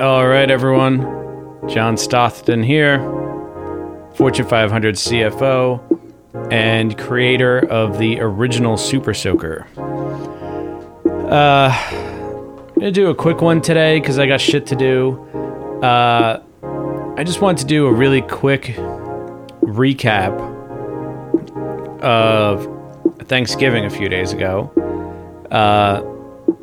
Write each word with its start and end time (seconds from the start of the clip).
All 0.00 0.28
right, 0.28 0.48
everyone. 0.48 1.00
John 1.68 1.96
Stockton 1.96 2.62
here, 2.62 3.00
Fortune 4.14 4.46
500 4.46 4.94
CFO 4.94 6.52
and 6.52 6.96
creator 6.96 7.58
of 7.68 7.98
the 7.98 8.20
original 8.20 8.76
Super 8.76 9.12
Soaker. 9.12 9.66
Uh, 11.04 11.72
I'm 11.74 12.74
gonna 12.74 12.92
do 12.92 13.10
a 13.10 13.14
quick 13.14 13.40
one 13.40 13.60
today 13.60 13.98
because 13.98 14.20
I 14.20 14.28
got 14.28 14.40
shit 14.40 14.66
to 14.66 14.76
do. 14.76 15.18
Uh, 15.82 16.44
I 17.16 17.24
just 17.24 17.40
want 17.40 17.58
to 17.58 17.64
do 17.64 17.86
a 17.86 17.92
really 17.92 18.22
quick 18.22 18.76
recap 19.62 20.38
of 22.00 22.68
Thanksgiving 23.26 23.84
a 23.84 23.90
few 23.90 24.08
days 24.08 24.32
ago. 24.32 24.70
Uh, 25.50 26.04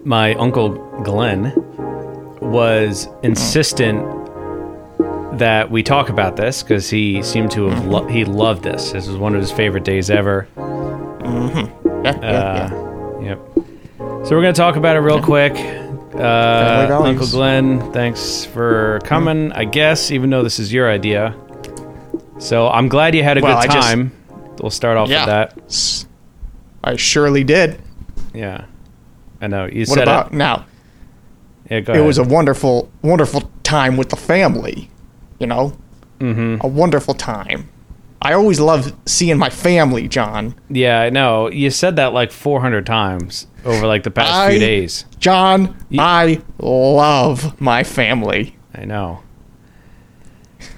my 0.05 0.35
uncle 0.35 0.69
Glenn 1.03 1.64
was 2.51 3.07
insistent 3.23 4.03
that 5.39 5.69
we 5.69 5.83
talk 5.83 6.09
about 6.09 6.35
this 6.37 6.63
because 6.63 6.89
he 6.89 7.21
seemed 7.21 7.51
to 7.51 7.65
have 7.67 7.85
lo- 7.85 8.07
he 8.07 8.23
loved 8.25 8.63
this. 8.63 8.91
This 8.91 9.07
was 9.07 9.17
one 9.17 9.35
of 9.35 9.41
his 9.41 9.51
favorite 9.51 9.83
days 9.83 10.09
ever. 10.09 10.47
Yeah, 10.57 11.69
yeah, 11.85 12.03
yeah. 12.03 12.69
Uh, 12.71 13.19
yep. 13.21 13.39
So 13.97 14.31
we're 14.35 14.41
gonna 14.41 14.53
talk 14.53 14.75
about 14.75 14.95
it 14.95 14.99
real 14.99 15.21
quick. 15.21 15.53
Uh. 16.15 17.01
Uncle 17.03 17.27
Glenn, 17.27 17.91
thanks 17.91 18.45
for 18.45 18.99
coming. 19.03 19.51
I 19.51 19.65
guess 19.65 20.11
even 20.11 20.29
though 20.29 20.43
this 20.43 20.59
is 20.59 20.71
your 20.71 20.89
idea, 20.89 21.35
so 22.37 22.69
I'm 22.69 22.87
glad 22.87 23.15
you 23.15 23.23
had 23.23 23.37
a 23.37 23.41
Well, 23.41 23.59
good 23.61 23.69
I 23.69 23.73
just- 23.73 23.87
time. 23.89 24.11
we'll 24.61 24.69
start 24.71 24.97
off 24.97 25.09
Yeah. 25.09 25.25
with 25.25 25.27
that. 25.65 26.05
I 26.83 26.95
surely 26.95 27.43
did. 27.43 27.79
Yeah, 28.33 28.65
I 29.41 29.47
know 29.47 29.65
you 29.65 29.81
What 29.81 29.89
said 29.89 30.03
about 30.03 30.27
it. 30.27 30.33
now? 30.33 30.65
Yeah, 31.69 31.79
go 31.81 31.93
It 31.93 31.97
ahead. 31.97 32.07
was 32.07 32.17
a 32.17 32.23
wonderful, 32.23 32.89
wonderful 33.01 33.49
time 33.63 33.97
with 33.97 34.09
the 34.09 34.15
family. 34.15 34.89
You 35.39 35.47
know, 35.47 35.77
mm-hmm. 36.19 36.65
a 36.65 36.67
wonderful 36.67 37.13
time. 37.13 37.69
I 38.21 38.33
always 38.33 38.59
love 38.59 38.93
seeing 39.05 39.37
my 39.37 39.49
family, 39.49 40.07
John. 40.07 40.55
yeah, 40.69 41.01
I 41.01 41.09
know. 41.09 41.49
You 41.51 41.69
said 41.69 41.97
that 41.97 42.13
like 42.13 42.31
400 42.31 42.85
times 42.85 43.45
over 43.65 43.85
like 43.85 44.03
the 44.03 44.11
past 44.11 44.31
I- 44.33 44.51
few 44.51 44.59
days. 44.59 45.05
John, 45.19 45.75
I 45.97 46.41
love 46.59 47.59
my 47.61 47.83
family. 47.83 48.55
I 48.73 48.85
know. 48.85 49.21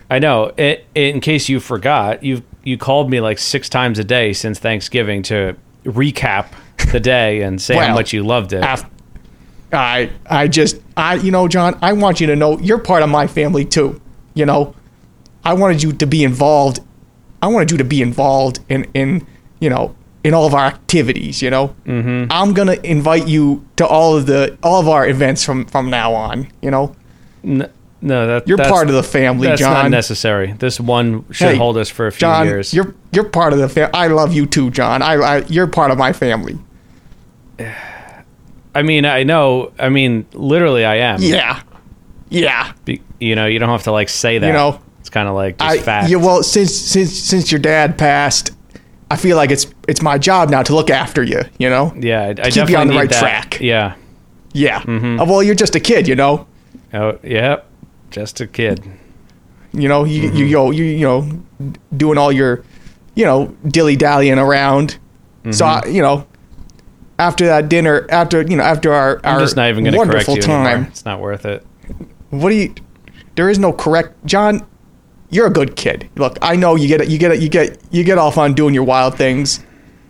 I 0.10 0.20
know. 0.20 0.54
It, 0.58 0.86
in 0.96 1.20
case 1.22 1.50
you 1.50 1.60
forgot, 1.60 2.24
you 2.24 2.44
you 2.64 2.78
called 2.78 3.10
me 3.10 3.22
like 3.22 3.40
six 3.40 3.70
times 3.70 4.00
a 4.00 4.04
day 4.04 4.34
since 4.34 4.60
Thanksgiving 4.60 5.22
to 5.24 5.56
recap 5.86 6.48
the 6.92 7.00
day 7.00 7.42
and 7.42 7.62
say 7.62 7.76
how 7.76 7.94
much 7.94 8.12
you 8.14 8.24
loved 8.26 8.54
it. 8.54 8.64
Af- 8.64 8.86
I, 9.72 10.12
I 10.30 10.48
just, 10.48 10.78
I, 10.96 11.16
you 11.16 11.32
know, 11.32 11.48
John, 11.48 11.78
I 11.82 11.94
want 11.94 12.22
you 12.22 12.28
to 12.28 12.36
know 12.36 12.58
you're 12.60 12.78
part 12.78 13.04
of 13.04 13.10
my 13.10 13.28
family 13.28 13.66
too. 13.66 14.00
You 14.34 14.46
know, 14.46 14.76
I 15.44 15.54
wanted 15.54 15.84
you 15.84 15.94
to 15.94 16.08
be 16.08 16.24
involved. 16.24 16.80
I 17.42 17.48
wanted 17.48 17.72
you 17.72 17.78
to 17.78 17.84
be 17.84 18.02
involved 18.02 18.60
in, 18.70 18.86
in, 18.94 19.26
you 19.60 19.70
know, 19.70 19.96
in 20.24 20.34
all 20.34 20.46
of 20.46 20.54
our 20.54 20.66
activities. 20.66 21.42
You 21.42 21.50
know, 21.50 21.76
mm-hmm. 21.86 22.32
I'm 22.32 22.54
gonna 22.54 22.78
invite 22.84 23.28
you 23.28 23.66
to 23.78 23.86
all 23.86 24.16
of 24.18 24.26
the 24.26 24.58
all 24.64 24.80
of 24.80 24.88
our 24.88 25.08
events 25.08 25.44
from 25.44 25.66
from 25.66 25.90
now 25.90 26.14
on. 26.14 26.48
You 26.62 26.72
know, 26.72 26.96
N- 27.44 27.70
no, 28.02 28.28
that, 28.28 28.48
you're 28.48 28.58
that's- 28.58 28.72
part 28.72 28.88
of 28.90 28.96
the 28.96 29.04
family, 29.04 29.48
That's 29.48 29.62
not 29.62 29.84
John. 29.84 29.92
necessary. 29.92 30.54
This 30.54 30.80
one 30.80 31.26
should 31.32 31.50
Hey, 31.50 31.56
hold 31.58 31.78
us 31.78 31.90
for 31.90 32.08
a 32.08 32.12
few 32.12 32.20
John, 32.20 32.46
years. 32.46 32.74
you're 32.74 32.96
you're 33.12 33.24
part 33.30 33.54
of 33.54 33.60
the 33.60 33.70
family. 33.70 33.94
I 33.94 34.08
love 34.08 34.34
you 34.34 34.46
too, 34.46 34.70
John. 34.72 35.02
I, 35.02 35.14
I 35.16 35.38
you're 35.48 35.68
part 35.68 35.92
of 35.92 35.98
my 35.98 36.14
family. 36.14 36.58
I 38.78 38.84
mean, 38.84 39.06
I 39.06 39.24
know. 39.24 39.72
I 39.80 39.90
mean, 39.90 40.26
literally, 40.34 40.86
I 40.86 40.96
am. 40.98 41.22
Yeah, 41.22 41.62
yeah. 42.30 42.74
Be- 42.86 43.02
you 43.20 43.36
know, 43.36 43.46
you 43.48 43.60
don't 43.60 43.70
have 43.70 43.84
to 43.84 43.92
like 43.92 44.10
say 44.10 44.38
that. 44.38 44.48
You 44.48 44.54
know, 44.54 44.80
it's 45.00 45.10
kind 45.10 45.28
of 45.28 45.36
like 45.36 45.58
just 45.58 45.80
I 45.80 45.82
fact. 45.82 46.10
yeah. 46.10 46.18
Well, 46.18 46.44
since 46.44 46.74
since 46.76 47.12
since 47.18 47.52
your 47.52 47.60
dad 47.60 47.98
passed, 47.98 48.52
I 49.10 49.16
feel 49.16 49.36
like 49.38 49.52
it's 49.52 49.68
it's 49.88 50.02
my 50.02 50.18
job 50.18 50.50
now 50.50 50.62
to 50.64 50.76
look 50.76 50.90
after 50.90 51.24
you. 51.24 51.42
You 51.58 51.70
know. 51.70 51.94
yeah, 51.98 52.22
I, 52.22 52.30
I 52.30 52.34
keep 52.34 52.46
you 52.46 52.52
definitely 52.52 52.76
on 52.76 52.88
the 52.88 52.96
right 52.96 53.10
that. 53.10 53.20
track. 53.20 53.60
Yeah. 53.60 53.96
Yeah. 54.54 54.82
Mm-hmm. 54.82 55.18
Well, 55.30 55.42
you're 55.44 55.56
just 55.56 55.76
a 55.76 55.80
kid. 55.80 56.08
You 56.08 56.16
know. 56.16 56.48
Oh, 56.94 57.18
yeah. 57.24 57.62
Just 58.12 58.40
a 58.42 58.48
kid. 58.48 58.84
You 59.74 59.88
know. 59.90 60.04
You 60.06 60.24
Mm-hmm. 60.30 60.38
you 60.38 60.52
go 60.52 60.72
you 60.72 60.84
you 60.86 61.06
know 61.06 61.30
doing 61.96 62.18
all 62.18 62.32
your 62.32 62.64
you 63.16 63.26
know 63.26 63.48
dilly 63.68 63.96
dallying 63.96 64.38
around. 64.40 64.98
So 65.52 65.66
Mm-hmm. 65.66 65.88
I, 65.88 65.92
you 65.92 66.02
know. 66.02 66.28
After 67.20 67.46
that 67.48 67.68
dinner, 67.70 68.06
after 68.10 68.42
you 68.44 68.56
know, 68.58 68.64
after 68.64 68.94
our, 68.94 69.20
I'm 69.24 69.36
our 69.36 69.40
just 69.40 69.56
not 69.56 69.70
even 69.70 69.84
going 69.84 69.94
to 69.94 70.00
correct 70.00 70.28
wonderful 70.28 70.36
you 70.36 70.42
time, 70.42 70.66
anymore. 70.68 70.88
It's 70.92 71.04
not 71.06 71.20
worth 71.20 71.46
it. 71.46 71.66
what 72.30 72.50
do 72.50 72.56
you 72.56 72.74
there 73.36 73.50
is 73.50 73.58
no 73.60 73.72
correct 73.72 74.14
john 74.26 74.66
you're 75.30 75.46
a 75.48 75.52
good 75.52 75.76
kid 75.76 76.10
look 76.16 76.38
i 76.42 76.56
know 76.56 76.76
you 76.76 76.88
get 76.88 77.08
you 77.10 77.18
get 77.18 77.40
you 77.40 77.48
get 77.50 77.80
you 77.92 78.04
get 78.04 78.18
off 78.18 78.38
on 78.38 78.54
doing 78.54 78.74
your 78.74 78.84
wild 78.84 79.16
things 79.18 79.64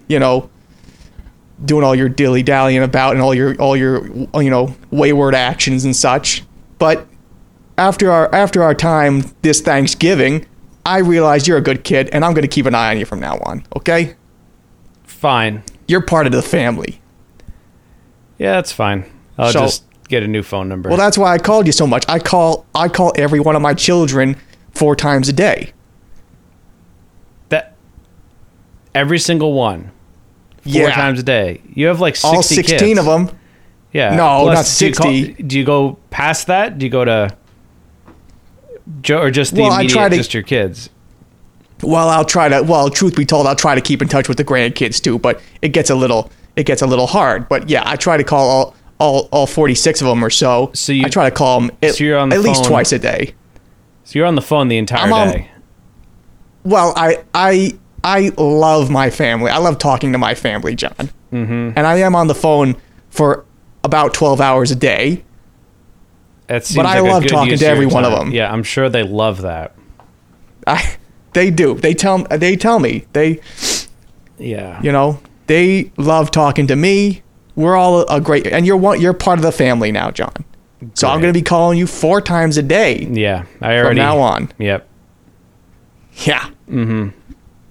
you 0.07 0.17
know 0.19 0.49
doing 1.65 1.83
all 1.83 1.93
your 1.95 2.07
dilly 2.09 2.41
dallying 2.41 2.81
about 2.83 3.13
and 3.13 3.21
all 3.21 3.33
your 3.35 3.53
all 3.55 3.75
your 3.75 4.05
you 4.41 4.49
know 4.49 4.73
wayward 4.91 5.35
actions 5.35 5.85
and 5.85 5.95
such 5.95 6.43
but 6.79 7.05
after 7.77 8.11
our 8.11 8.33
after 8.33 8.63
our 8.63 8.73
time 8.73 9.23
this 9.41 9.59
thanksgiving 9.61 10.45
i 10.85 10.97
realized 10.99 11.47
you're 11.47 11.57
a 11.57 11.61
good 11.61 11.83
kid 11.83 12.09
and 12.13 12.23
i'm 12.25 12.33
going 12.33 12.43
to 12.43 12.47
keep 12.47 12.65
an 12.65 12.73
eye 12.75 12.89
on 12.91 12.97
you 12.97 13.05
from 13.05 13.19
now 13.19 13.37
on 13.43 13.63
okay 13.75 14.15
Fine. 15.03 15.63
You're 15.87 16.01
part 16.01 16.25
of 16.25 16.31
the 16.31 16.41
family 16.41 17.01
Yeah, 18.37 18.53
that's 18.53 18.71
fine. 18.71 19.05
I'll 19.37 19.51
So- 19.51 19.61
just 19.61 19.83
get 20.09 20.23
a 20.23 20.27
new 20.27 20.41
phone 20.43 20.69
number. 20.69 20.87
well 20.89 20.97
that's 20.97 21.17
why 21.17 21.33
i 21.33 21.37
called 21.37 21.65
you 21.65 21.73
so 21.73 21.85
much 21.85 22.05
i 22.07 22.17
call 22.17 22.65
i 22.73 22.87
call 22.87 23.11
every 23.17 23.41
one 23.41 23.57
of 23.57 23.61
my 23.61 23.73
children 23.73 24.37
four 24.73 24.95
times 24.95 25.27
a 25.27 25.33
day 25.33 25.73
that 27.49 27.75
every 28.95 29.19
single 29.19 29.51
one, 29.53 29.91
four 30.63 30.71
yeah 30.73 30.91
times 30.95 31.19
a 31.19 31.23
day. 31.23 31.61
You 31.73 31.87
have 31.87 31.99
like 31.99 32.15
60 32.15 32.35
all 32.35 32.41
16 32.43 32.77
kids. 32.79 32.99
of 32.99 33.05
them 33.05 33.29
Yeah. 33.91 34.15
No, 34.15 34.45
not 34.51 34.65
do 34.77 34.85
you 34.87 34.93
call- 34.93 35.11
60. 35.11 35.43
Do 35.43 35.57
you, 35.59 35.65
go 35.65 35.97
past 36.09 36.47
that? 36.47 36.77
Do 36.77 36.85
you 36.85 36.89
go 36.91 37.03
to 37.05 37.35
jo- 39.01 39.19
or 39.21 39.31
just 39.31 39.55
the 39.55 39.61
Well, 39.63 39.71
I 39.71 39.81
immediate, 39.81 39.93
try 39.97 40.09
to- 40.09 40.15
just 40.17 40.33
your 40.33 40.43
kids? 40.43 40.89
Well 41.83 42.09
i'll 42.09 42.25
try 42.25 42.49
to 42.49 42.61
well 42.63 42.89
truth 42.89 43.15
be 43.15 43.25
told 43.25 43.45
i'll 43.47 43.55
try 43.55 43.75
to 43.75 43.81
keep 43.81 44.01
in 44.01 44.07
touch 44.07 44.27
with 44.27 44.37
the 44.37 44.43
grandkids 44.45 45.01
too 45.01 45.19
but 45.19 45.41
it 45.61 45.69
gets 45.69 45.89
a 45.89 45.95
little 45.95 46.31
it 46.55 46.65
gets 46.65 46.81
a 46.81 46.87
little 46.87 47.07
hard 47.07 47.47
but 47.49 47.69
yeah 47.69 47.83
i 47.85 47.95
try 47.95 48.17
to 48.17 48.23
call 48.23 48.49
all 48.49 48.75
all, 48.99 49.29
all 49.31 49.45
46 49.45 50.01
of 50.01 50.07
them 50.07 50.23
or 50.25 50.31
so 50.31 50.71
So 50.73 50.91
you- 50.91 51.05
i 51.05 51.09
try 51.09 51.29
to 51.29 51.35
call 51.35 51.61
them 51.61 51.71
at, 51.83 51.93
so 51.95 52.03
you're 52.03 52.17
on 52.17 52.29
the 52.29 52.35
at 52.35 52.41
least 52.41 52.65
twice 52.65 52.91
a 52.91 52.97
day 52.99 53.35
So 54.05 54.17
you're 54.17 54.25
on 54.27 54.33
the 54.35 54.41
phone 54.41 54.69
the 54.69 54.77
entire 54.77 55.05
I'm 55.05 55.13
on- 55.13 55.27
day. 55.31 55.51
well 56.63 56.93
i 56.95 57.23
i 57.35 57.77
i 58.03 58.31
love 58.37 58.89
my 58.89 59.09
family 59.11 59.51
i 59.51 59.57
love 59.57 59.77
talking 59.77 60.11
to 60.13 60.17
my 60.17 60.33
family 60.33 60.73
john 60.75 61.09
mm-hmm. 61.31 61.73
and 61.75 61.79
i 61.79 61.97
am 61.97 62.15
on 62.15 62.25
the 62.27 62.33
phone 62.35 62.75
for 63.11 63.45
about 63.83 64.13
12 64.15 64.41
hours 64.41 64.71
a 64.71 64.75
day 64.75 65.23
That 66.47 66.65
seems 66.65 66.77
But 66.77 66.85
I 66.87 66.99
like 67.01 67.09
a 67.09 67.13
love 67.13 67.27
talking 67.27 67.57
to 67.57 67.65
every 67.67 67.85
one 67.85 68.03
of 68.05 68.11
them. 68.11 68.31
Yeah, 68.31 68.51
I'm 68.51 68.63
sure 68.63 68.89
they 68.89 69.03
love 69.03 69.41
that. 69.41 69.75
I, 70.65 70.95
they 71.37 71.49
do 71.51 71.75
they 71.75 71.93
tell 71.93 72.23
they 72.31 72.55
tell 72.55 72.79
me 72.79 73.05
they 73.13 73.39
Yeah. 74.39 74.81
you 74.81 74.91
know 74.91 75.19
they 75.45 75.91
love 75.97 76.31
talking 76.31 76.67
to 76.67 76.75
me 76.75 77.21
we're 77.55 77.75
all 77.75 78.01
a 78.09 78.19
great 78.19 78.47
and 78.47 78.65
you're 78.65 78.77
one 78.77 78.99
you're 78.99 79.13
part 79.13 79.37
of 79.39 79.43
the 79.43 79.51
family 79.51 79.91
now 79.91 80.09
john 80.11 80.33
so 80.93 81.07
i'm 81.07 81.21
going 81.21 81.31
to 81.33 81.37
be 81.39 81.43
calling 81.43 81.77
you 81.77 81.87
four 81.87 82.21
times 82.21 82.57
a 82.57 82.63
day 82.63 83.05
Yeah. 83.09 83.45
I 83.61 83.77
already 83.77 83.89
from 83.89 83.95
now 83.97 84.17
on 84.19 84.51
Yep. 84.57 84.87
yeah 86.25 86.49
Mm-hmm. 86.69 87.09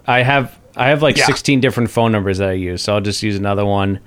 I 0.07 0.23
have 0.23 0.57
I 0.77 0.89
have 0.89 1.03
like 1.03 1.17
Yeah. 1.17 1.27
16 1.27 1.61
different 1.61 1.91
phone 1.91 2.13
numbers 2.13 2.39
that 2.39 2.49
I 2.51 2.53
use, 2.53 2.83
so 2.83 2.95
I'll 2.95 3.01
just 3.01 3.23
use 3.23 3.35
another 3.37 3.65
one. 3.65 3.99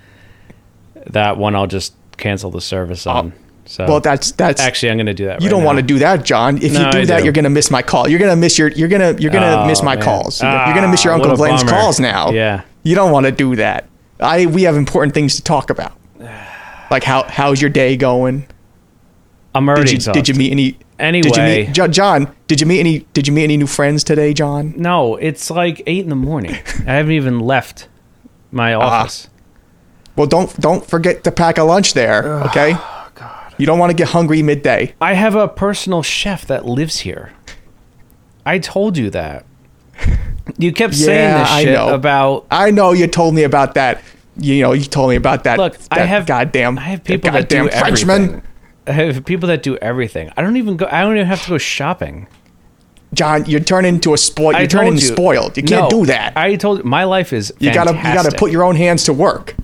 That 1.08 1.38
one 1.38 1.56
I'll 1.56 1.68
just 1.68 1.94
cancel 2.18 2.50
the 2.52 2.62
service 2.62 3.06
on. 3.08 3.34
So 3.72 3.86
well 3.86 4.00
that's 4.00 4.32
that's 4.32 4.60
actually 4.60 4.90
I'm 4.90 4.98
going 4.98 5.06
to 5.06 5.14
do 5.14 5.26
that. 5.26 5.44
you 5.44 5.50
don't 5.50 5.64
want 5.64 5.78
to 5.78 5.84
do 5.84 6.00
that 6.00 6.26
john 6.26 6.58
if 6.58 6.74
No, 6.74 6.86
you 6.88 6.92
do 6.92 6.98
I 7.02 7.06
that 7.06 7.18
do. 7.20 7.24
you're 7.26 7.34
going 7.34 7.44
to 7.44 7.52
miss 7.52 7.70
my 7.70 7.84
call 7.84 8.10
you're 8.10 8.18
going 8.18 8.32
to 8.32 8.36
miss 8.36 8.58
your 8.58 8.70
you're 8.70 8.88
going 8.88 9.16
to 9.16 9.22
you're 9.22 9.32
going 9.32 9.44
to 9.44 9.60
Oh, 9.62 9.68
miss 9.68 9.84
my 9.84 9.94
man. 9.96 10.04
calls 10.04 10.42
you're 10.42 10.52
going 10.74 10.82
to 10.82 10.88
miss 10.88 11.04
your 11.04 11.14
Ah, 11.14 11.18
uncle 11.18 11.36
glenn's 11.36 11.64
bummer. 11.64 11.78
calls 11.80 12.00
now 12.00 12.32
Yeah. 12.32 12.64
you 12.82 12.96
don't 12.96 13.12
want 13.12 13.28
to 13.28 13.32
do 13.32 13.56
that 13.58 13.88
i 14.20 14.48
we 14.48 14.64
have 14.64 14.76
important 14.76 15.14
things 15.14 15.36
to 15.36 15.44
talk 15.44 15.70
about 15.70 15.94
like 16.90 17.04
how 17.04 17.24
how's 17.30 17.62
your 17.62 17.70
day 17.70 17.96
going 17.96 18.48
I'm 19.54 19.68
already 19.70 19.84
did 19.84 19.92
you, 19.92 19.96
exhausted. 19.98 20.20
did 20.26 20.30
you 20.30 20.36
meet 20.36 20.52
any 20.52 20.78
Anyway, 20.98 21.30
did 21.30 21.36
you 21.38 21.44
meet 21.44 21.92
john 21.94 22.36
did 22.48 22.60
you 22.62 22.66
meet 22.68 22.80
any 22.80 23.00
did 23.14 23.28
you 23.28 23.34
meet 23.34 23.44
any 23.44 23.58
new 23.58 23.68
friends 23.68 24.04
today 24.04 24.34
john 24.34 24.74
no, 24.78 25.16
it's 25.18 25.50
like 25.52 25.82
eight 25.88 26.04
in 26.04 26.10
the 26.10 26.16
morning. 26.16 26.52
I 26.88 26.94
haven't 26.96 27.12
even 27.14 27.40
left 27.40 27.88
my 28.52 28.74
Ah. 28.74 28.80
office. 28.82 29.30
Well, 30.16 30.26
don't 30.28 30.60
don't 30.60 30.86
forget 30.86 31.24
to 31.24 31.32
pack 31.32 31.58
a 31.60 31.64
lunch 31.64 31.94
there, 31.94 32.26
okay? 32.48 32.76
You 33.60 33.66
don't 33.66 33.78
want 33.78 33.92
to 33.92 33.94
get 33.96 34.08
hungry 34.10 34.42
midday. 34.42 34.96
I 35.02 35.14
have 35.14 35.36
a 35.36 35.48
personal 35.48 36.02
chef 36.02 36.46
that 36.48 36.66
lives 36.66 37.00
here. 37.02 37.34
I 38.46 38.58
told 38.60 38.98
you 38.98 39.10
that. 39.12 39.46
You 40.58 40.74
kept 40.74 40.96
saying 40.96 41.30
Yeah, 41.30 41.38
this 41.44 41.52
I 41.52 41.64
shit 41.64 41.74
know. 41.76 41.94
about 41.94 42.48
I 42.50 42.72
know 42.72 42.92
you 42.92 43.06
told 43.06 43.36
me 43.36 43.44
about 43.44 43.76
that. 43.76 44.02
You 44.36 44.62
know, 44.64 44.74
you 44.74 44.84
told 44.84 45.12
me 45.12 45.16
about 45.16 45.44
that. 45.44 45.60
Look, 45.60 45.78
I 45.92 46.00
have 46.00 46.26
goddamn. 46.26 46.80
I 46.80 46.82
have 46.82 47.00
that 47.04 47.06
people 47.06 47.32
that 47.32 47.50
do 47.50 47.64
goddamn 47.70 47.80
Frenchman. 47.80 48.22
everything. 48.24 48.44
I 48.88 48.92
have 48.94 49.26
people 49.26 49.48
that 49.48 49.62
do 49.62 49.78
everything. 49.78 50.32
I 50.36 50.42
don't 50.42 50.58
even 50.58 50.76
go. 50.76 50.88
I 50.92 51.02
don't 51.02 51.16
even 51.16 51.28
have 51.28 51.44
to 51.44 51.50
go 51.52 51.58
shopping. 51.60 52.28
John, 53.14 53.46
you're 53.46 53.60
turning 53.60 53.94
into 53.96 54.14
a 54.16 54.18
spoiled. 54.18 54.56
I 54.56 54.62
You're 54.62 54.68
turning 54.70 54.94
you. 54.94 55.00
spoiled. 55.02 55.56
You 55.56 55.62
can't 55.64 55.84
No, 55.92 56.00
do 56.02 56.06
that. 56.08 56.36
I 56.36 56.56
told 56.56 56.80
you, 56.80 56.84
my 56.84 57.04
life 57.04 57.32
is. 57.32 57.54
you 57.60 57.72
gotta 57.72 57.92
you 57.96 58.02
gotta 58.02 58.36
put 58.36 58.52
your 58.52 58.64
own 58.64 58.76
hands 58.76 59.04
to 59.04 59.14
work. 59.14 59.56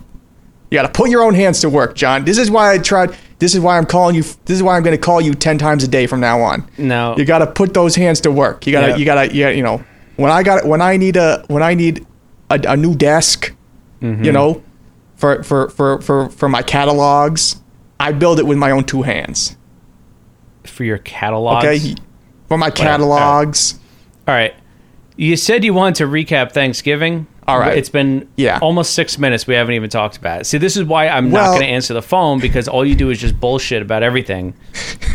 You 0.70 0.78
gotta 0.78 0.88
put 0.88 1.10
your 1.10 1.22
own 1.24 1.34
hands 1.34 1.60
to 1.62 1.68
work, 1.68 1.96
John. 1.96 2.24
This 2.24 2.38
is 2.38 2.48
why 2.48 2.72
I 2.74 2.78
tried. 2.78 3.14
This 3.38 3.54
is 3.54 3.60
why 3.60 3.76
I'm 3.76 3.84
calling 3.86 4.14
you. 4.14 4.22
This 4.22 4.56
is 4.56 4.62
why 4.62 4.76
I'm 4.76 4.82
going 4.82 4.96
to 4.96 5.00
call 5.02 5.20
you 5.20 5.34
ten 5.34 5.58
times 5.58 5.84
a 5.84 5.88
day 5.88 6.06
from 6.06 6.20
now 6.20 6.40
on. 6.40 6.68
No. 6.78 7.14
you 7.18 7.24
gotta 7.24 7.46
put 7.46 7.74
those 7.74 7.94
hands 7.94 8.20
to 8.22 8.30
work. 8.30 8.66
You 8.66 8.72
gotta 8.72 8.88
Yeah. 8.88 8.96
you 8.96 9.04
gotta 9.04 9.34
you, 9.34 9.48
you 9.48 9.62
know 9.62 9.84
when 10.16 10.30
I 10.32 10.42
got 10.42 10.64
when 10.66 10.80
I 10.80 10.96
need 10.96 11.16
a 11.16 11.44
when 11.48 11.62
I 11.62 11.74
need 11.74 12.06
a, 12.50 12.60
a 12.68 12.76
new 12.76 12.94
desk, 12.94 13.52
Mm-hmm. 14.02 14.24
you 14.24 14.32
know, 14.32 14.62
for 15.16 15.42
for 15.42 15.68
for 15.70 16.00
for 16.00 16.28
for 16.30 16.48
my 16.48 16.62
catalogs, 16.62 17.60
I 18.00 18.12
build 18.12 18.38
it 18.38 18.46
with 18.46 18.58
my 18.58 18.70
own 18.70 18.84
two 18.84 19.02
hands. 19.02 19.56
for 20.64 20.84
your 20.84 20.98
catalogs. 20.98 21.64
Okay, 21.64 21.94
for 22.48 22.58
my 22.58 22.70
catalogs. 22.70 23.78
All 24.28 24.34
right. 24.34 24.54
You 25.16 25.36
said 25.36 25.64
you 25.64 25.72
wanted 25.74 25.94
to 25.96 26.04
recap 26.06 26.52
Thanksgiving. 26.52 27.26
All 27.48 27.58
right. 27.58 27.78
It's 27.78 27.88
been 27.88 28.28
Yeah. 28.36 28.58
almost 28.60 28.92
six 28.94 29.18
minutes. 29.18 29.46
We 29.46 29.54
haven't 29.54 29.74
even 29.74 29.88
talked 29.88 30.16
about 30.16 30.40
it. 30.40 30.44
See, 30.46 30.58
this 30.58 30.76
is 30.76 30.84
why 30.84 31.08
I'm 31.08 31.30
Well- 31.30 31.44
not 31.44 31.50
going 31.52 31.62
to 31.62 31.68
answer 31.68 31.94
the 31.94 32.02
phone 32.02 32.40
because 32.40 32.66
all 32.68 32.84
you 32.84 32.94
do 32.96 33.08
is 33.10 33.18
just 33.20 33.38
bullshit 33.40 33.82
about 33.82 34.02
everything, 34.02 34.52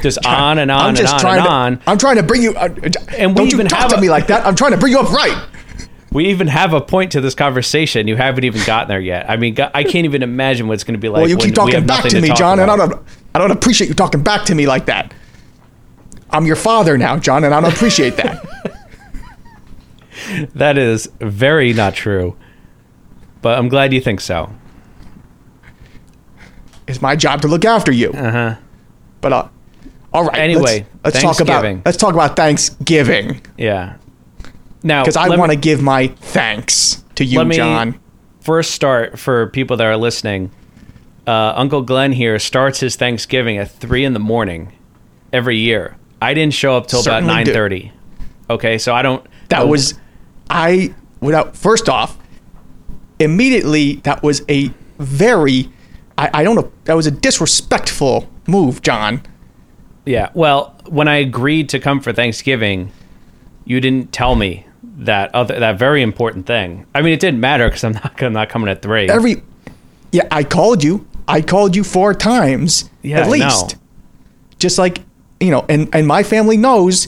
just 0.01 0.18
on 0.25 0.57
and 0.57 0.71
on 0.71 0.80
I'm 0.81 0.95
and 0.95 1.07
on 1.07 1.19
trying 1.19 1.38
and 1.39 1.45
to. 1.45 1.51
on. 1.51 1.80
I'm 1.88 1.98
trying 1.98 2.15
to 2.15 2.24
bring 2.24 2.42
you. 2.42 2.53
Uh, 2.56 2.69
And 3.18 3.31
we 3.31 3.36
don't 3.36 3.48
you 3.51 3.57
even 3.57 3.68
talk 3.68 3.89
to 3.89 3.98
a- 3.98 4.01
me 4.01 4.09
like 4.09 4.27
that. 4.27 4.45
I'm 4.45 4.56
trying 4.56 4.71
to 4.71 4.77
bring 4.77 4.94
you 4.94 5.00
up 5.00 5.12
right. 5.12 5.38
We 6.13 6.25
even 6.27 6.48
have 6.48 6.74
a 6.74 6.81
point 6.81 7.12
to 7.13 7.21
this 7.21 7.36
conversation. 7.36 8.07
You 8.07 8.15
haven't 8.18 8.44
even 8.44 8.62
gotten 8.65 8.88
there 8.89 9.00
yet. 9.00 9.30
I 9.30 9.38
mean, 9.38 9.56
I 9.74 9.83
can't 9.83 10.06
even 10.06 10.24
imagine 10.24 10.68
what 10.68 10.74
it's 10.74 10.83
going 10.83 10.95
to 10.95 11.00
be 11.00 11.07
like. 11.09 11.21
Well, 11.21 11.30
you 11.30 11.38
keep 11.38 11.53
talking 11.56 11.86
back 11.86 12.03
to 12.06 12.19
me, 12.19 12.30
talk 12.30 12.38
John, 12.38 12.59
and 12.59 12.69
I 12.71 12.75
don't. 12.77 13.01
I 13.36 13.39
don't 13.39 13.51
appreciate 13.51 13.88
you 13.88 13.94
talking 13.94 14.21
back 14.21 14.44
to 14.45 14.56
me 14.56 14.68
like 14.68 14.88
that. 14.88 15.13
I'm 16.30 16.45
your 16.45 16.56
father 16.57 16.98
now, 16.98 17.18
John, 17.18 17.44
and 17.45 17.53
I 17.53 17.62
don't 17.62 17.71
appreciate 17.74 18.18
that. 18.18 18.45
That 20.56 20.78
is 20.78 21.10
very 21.20 21.74
not 21.74 21.94
true. 21.96 22.36
But 23.42 23.58
I'm 23.58 23.70
glad 23.70 23.92
you 23.94 24.02
think 24.02 24.22
so. 24.22 24.52
it's 26.88 27.02
my 27.02 27.16
job 27.16 27.42
to 27.42 27.48
look 27.48 27.66
after 27.66 27.92
you. 27.92 28.12
Uh 28.12 28.32
huh. 28.32 28.56
But 29.22 29.34
uh, 29.34 29.48
all 30.14 30.26
right. 30.26 30.38
Anyway, 30.38 30.86
let's, 31.04 31.16
let's 31.16 31.22
talk 31.22 31.40
about 31.40 31.62
Thanksgiving. 31.62 31.82
let's 31.86 31.98
talk 31.98 32.14
about 32.14 32.36
Thanksgiving 32.36 33.42
Yeah. 33.58 33.98
Now, 34.84 35.04
because 35.04 35.16
I 35.16 35.30
want 35.38 35.52
to 35.52 35.56
give 35.58 35.82
my 35.82 36.08
thanks 36.08 37.04
to 37.16 37.24
you, 37.24 37.38
Let 37.38 37.48
me- 37.48 37.56
John. 37.56 38.00
first 38.42 38.72
start 38.72 39.20
for 39.20 39.48
people 39.48 39.78
that 39.78 39.86
are 39.86 39.98
listening. 39.98 40.52
Uh, 41.28 41.54
Uncle 41.56 41.84
Glenn 41.84 42.12
here 42.14 42.40
starts 42.40 42.80
his 42.80 42.96
Thanksgiving 42.96 43.58
at 43.60 43.70
three 43.70 44.04
in 44.04 44.14
the 44.14 44.20
morning 44.20 44.74
every 45.32 45.58
year. 45.58 45.96
I 46.20 46.34
didn't 46.34 46.56
show 46.56 46.76
up 46.76 46.88
till 46.88 47.00
about 47.02 47.04
Certainly 47.22 47.34
nine 47.34 47.46
do. 47.46 47.54
thirty. 47.54 47.92
Okay, 48.50 48.80
so 48.80 48.94
I 48.94 49.02
don't. 49.04 49.26
That 49.50 49.68
was 49.68 49.94
I 50.51 50.94
without 51.21 51.56
first 51.56 51.88
off 51.89 52.18
immediately 53.19 53.95
that 53.98 54.21
was 54.24 54.44
a 54.50 54.71
very 55.00 55.71
I, 56.18 56.30
I 56.33 56.44
don't 56.44 56.56
know 56.56 56.71
that 56.86 56.94
was 56.95 57.07
a 57.07 57.12
disrespectful 57.12 58.30
move, 58.48 58.81
John. 58.81 59.21
yeah. 60.06 60.30
Well, 60.33 60.75
when 60.88 61.07
I 61.07 61.18
agreed 61.18 61.69
to 61.69 61.80
come 61.80 62.01
for 62.01 62.12
Thanksgiving, 62.12 62.92
you 63.65 63.80
didn't 63.80 64.12
tell 64.12 64.36
me 64.36 64.65
that 64.83 65.33
other 65.33 65.59
that 65.59 65.80
very 65.80 66.01
important 66.01 66.45
thing. 66.45 66.86
I 66.94 67.01
mean, 67.01 67.13
it 67.13 67.19
didn't 67.19 67.39
matter 67.39 67.68
because 67.68 67.83
I'm 67.83 67.94
not 67.94 68.21
I'm 68.21 68.33
not 68.33 68.50
coming 68.50 68.69
at 68.69 68.81
three. 68.81 69.09
Every 69.09 69.42
yeah, 70.12 70.27
I 70.30 70.44
called 70.44 70.83
you. 70.83 71.07
I 71.27 71.42
called 71.42 71.75
you 71.75 71.83
four 71.83 72.13
times 72.13 72.89
Yeah, 73.03 73.21
at 73.21 73.30
least. 73.30 73.77
Just 74.59 74.77
like 74.77 75.00
you 75.39 75.50
know, 75.50 75.65
and 75.69 75.89
and 75.94 76.06
my 76.06 76.24
family 76.24 76.57
knows 76.57 77.07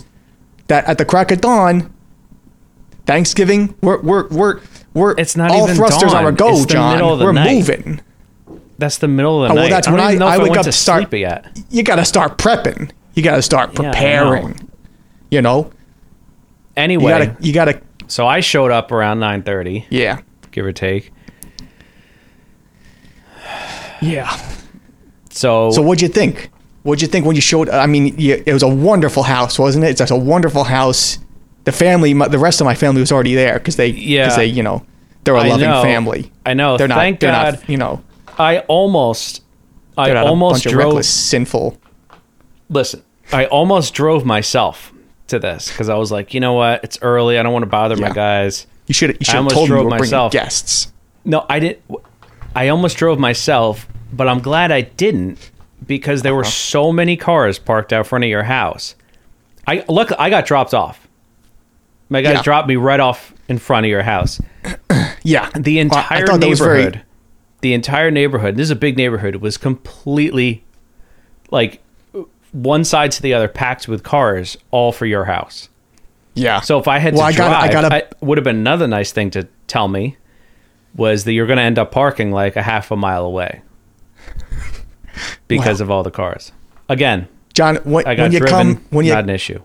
that 0.67 0.85
at 0.85 0.97
the 0.97 1.05
crack 1.05 1.31
of 1.31 1.41
dawn, 1.41 1.92
Thanksgiving, 3.05 3.75
we're 3.81 3.99
we're 4.01 4.27
we're 4.29 4.59
we're 4.93 5.15
It's 5.17 5.35
not 5.35 5.51
all 5.51 5.63
even 5.65 5.75
thrusters 5.75 6.11
dawn. 6.13 6.25
are 6.25 6.29
a 6.29 6.31
go, 6.31 6.55
It's 6.57 6.65
John. 6.65 6.93
middle 6.95 7.13
of 7.13 7.19
the 7.19 7.25
we're 7.25 7.31
night. 7.33 7.53
moving. 7.55 8.01
that's 8.77 8.97
the 8.97 9.07
middle 9.07 9.43
of 9.43 9.49
the 9.49 9.53
Oh, 9.53 9.55
well, 9.55 9.63
night. 9.65 9.69
that's 9.69 9.87
I 9.87 9.91
when 9.91 9.99
I- 10.21 10.25
I 10.25 10.35
I 10.35 10.37
wake 10.37 10.57
up 10.57 10.63
to 10.65 10.71
start- 10.71 11.11
yet. 11.13 11.45
You 11.69 11.83
got 11.83 11.97
to 11.97 12.05
start 12.05 12.37
prepping. 12.37 12.91
You 13.13 13.23
got 13.23 13.35
to 13.35 13.41
start 13.41 13.71
Yeah, 13.73 13.81
know. 13.83 13.91
preparing. 13.91 14.69
you 15.31 15.41
know, 15.41 15.59
you 15.65 15.71
Anyway, 16.77 17.11
got 17.11 17.17
to 17.19 17.35
you 17.45 17.53
got 17.53 17.65
to 17.65 17.81
so 18.07 18.27
I 18.27 18.39
showed 18.39 18.71
up 18.71 18.91
around 18.91 19.19
nine 19.19 19.43
thirty, 19.43 19.85
yeah. 19.89 20.19
give 20.51 20.65
or 20.65 20.71
take. 20.71 21.11
Yeah. 24.01 24.29
So, 25.29 25.71
So 25.71 25.81
what'd 25.81 26.01
you 26.01 26.07
think? 26.09 26.49
What'd 26.83 27.01
you 27.01 27.07
think 27.07 27.25
when 27.25 27.35
you 27.35 27.41
showed? 27.41 27.69
I 27.69 27.85
mean, 27.85 28.17
you, 28.19 28.43
it 28.45 28.51
was 28.53 28.63
a 28.63 28.67
wonderful 28.67 29.23
house, 29.23 29.57
wasn't 29.57 29.85
it? 29.85 29.91
It's 29.91 29.99
just 29.99 30.11
a 30.11 30.15
wonderful 30.17 30.65
house. 30.65 31.19
The 31.65 31.71
family, 31.71 32.13
my, 32.13 32.27
the 32.27 32.39
rest 32.39 32.59
of 32.61 32.65
my 32.65 32.75
family 32.75 32.99
was 33.01 33.11
already 33.11 33.35
there 33.35 33.53
because 33.57 33.75
they, 33.77 33.87
Yeah. 33.87 34.23
because 34.25 34.37
they, 34.37 34.45
you 34.47 34.63
know, 34.63 34.85
they're 35.23 35.35
a 35.35 35.41
I 35.41 35.47
loving 35.47 35.69
know. 35.69 35.81
family. 35.81 36.31
I 36.45 36.53
know. 36.53 36.77
They're 36.77 36.87
not. 36.87 36.95
Thank 36.97 37.19
they're 37.21 37.31
God. 37.31 37.59
not. 37.59 37.69
You 37.69 37.77
know, 37.77 38.03
I 38.37 38.59
almost, 38.59 39.41
I 39.97 40.13
almost 40.15 40.53
a 40.53 40.53
bunch 40.55 40.65
of 40.65 40.71
drove. 40.73 40.85
reckless, 40.87 41.09
sinful. 41.09 41.77
Listen, 42.69 43.03
I 43.31 43.45
almost 43.45 43.93
drove 43.93 44.25
myself 44.25 44.91
to 45.27 45.39
this 45.39 45.69
because 45.69 45.87
I 45.89 45.95
was 45.95 46.11
like, 46.11 46.33
you 46.33 46.39
know 46.39 46.53
what? 46.53 46.83
It's 46.83 46.97
early. 47.01 47.37
I 47.39 47.43
don't 47.43 47.53
want 47.53 47.63
to 47.63 47.69
bother 47.69 47.95
my 47.95 48.09
guys. 48.11 48.67
You 48.87 48.93
should. 48.93 49.11
You 49.11 49.17
should 49.25 49.27
have 49.35 49.37
almost 49.37 49.55
told 49.55 49.69
me 49.69 49.75
you 49.75 49.81
drove 49.81 49.83
were 49.85 49.89
bringing 49.91 50.03
myself. 50.11 50.31
guests. 50.33 50.91
No, 51.23 51.45
I 51.47 51.59
didn't. 51.59 51.81
I 52.55 52.67
almost 52.67 52.97
drove 52.97 53.17
myself, 53.19 53.87
but 54.11 54.27
I'm 54.27 54.39
glad 54.39 54.71
I 54.71 54.81
didn't 54.81 55.51
because 55.87 56.21
there 56.23 56.33
Uh-huh. 56.33 56.39
were 56.39 56.43
so 56.43 56.91
many 56.91 57.15
cars 57.15 57.57
parked 57.59 57.93
out 57.93 58.05
front 58.07 58.25
of 58.25 58.29
your 58.29 58.43
house. 58.43 58.95
I 59.65 59.85
look. 59.87 60.11
I 60.19 60.29
got 60.29 60.45
dropped 60.45 60.73
off. 60.73 61.02
My 62.13 62.21
guy 62.21 62.33
Yeah. 62.33 62.41
dropped 62.43 62.67
me 62.67 62.75
right 62.75 62.99
off 62.99 63.33
in 63.49 63.57
front 63.57 63.85
of 63.87 63.89
your 63.89 64.03
house. 64.03 64.39
Yeah. 65.25 65.49
The 65.57 65.79
I 65.79 65.81
entire 65.81 66.25
that 66.27 66.39
very- 66.39 66.83
neighborhood, 66.83 67.01
the 67.61 67.73
entire 67.73 68.11
neighborhood. 68.11 68.55
This 68.57 68.65
is 68.65 68.71
a 68.71 68.75
big 68.75 68.97
neighborhood. 68.97 69.35
It 69.35 69.41
was 69.41 69.55
completely 69.57 70.63
like 71.49 71.81
one 72.51 72.83
side 72.83 73.11
to 73.13 73.21
the 73.21 73.33
other, 73.33 73.47
packed 73.47 73.87
with 73.87 74.03
cars, 74.03 74.57
all 74.69 74.91
for 74.91 75.05
your 75.05 75.23
house. 75.23 75.69
Yeah. 76.35 76.59
So 76.59 76.77
if 76.77 76.87
I 76.89 76.99
had 76.99 77.13
Well, 77.13 77.21
to 77.23 77.27
I 77.27 77.31
drive, 77.31 77.51
gotta- 77.71 77.77
I 77.77 77.89
gotta- 78.01 78.07
would 78.21 78.37
have 78.37 78.43
been 78.43 78.57
another 78.57 78.85
nice 78.85 79.11
thing 79.13 79.31
to 79.31 79.47
tell 79.67 79.87
me 79.87 80.17
was 80.93 81.23
that 81.23 81.31
you're 81.31 81.47
going 81.47 81.57
to 81.57 81.63
end 81.63 81.79
up 81.79 81.89
parking 81.91 82.31
like 82.31 82.55
a 82.57 82.61
half 82.61 82.91
a 82.91 82.95
mile 82.97 83.23
away 83.25 83.61
because 85.47 85.81
of 85.81 85.89
all 85.89 86.03
the 86.03 86.11
cars. 86.11 86.51
Again, 86.89 87.27
John, 87.53 87.77
when, 87.77 88.05
I 88.05 88.15
got 88.15 88.23
when 88.23 88.31
you 88.33 88.39
driven. 88.39 88.75
come, 88.75 88.85
when 88.89 89.05
you 89.05 89.13
not 89.13 89.23
an 89.23 89.29
issue. 89.29 89.61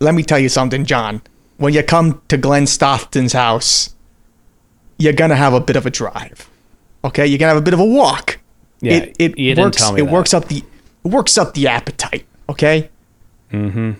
let 0.00 0.14
me 0.14 0.22
tell 0.22 0.38
you 0.38 0.48
something, 0.48 0.84
John. 0.84 1.20
When 1.58 1.72
you 1.72 1.82
come 1.82 2.20
to 2.28 2.36
Glenn 2.36 2.66
Stockton's 2.66 3.32
house, 3.32 3.94
you're 4.98 5.12
gonna 5.14 5.36
have 5.36 5.54
a 5.54 5.60
bit 5.60 5.76
of 5.76 5.86
a 5.86 5.90
drive. 5.90 6.48
Okay, 7.04 7.26
you're 7.26 7.38
gonna 7.38 7.52
have 7.54 7.58
a 7.58 7.64
bit 7.64 7.74
of 7.74 7.80
a 7.80 7.84
walk. 7.84 8.38
Yeah, 8.80 9.06
it 9.18 9.34
it 9.38 9.58
works. 9.58 9.82
it 9.90 9.96
that. 9.96 10.04
works 10.04 10.34
up 10.34 10.48
the 10.48 10.58
it 11.04 11.08
works 11.08 11.38
up 11.38 11.54
the 11.54 11.66
appetite. 11.68 12.26
Okay. 12.48 12.90
Mm-hmm. 13.52 13.92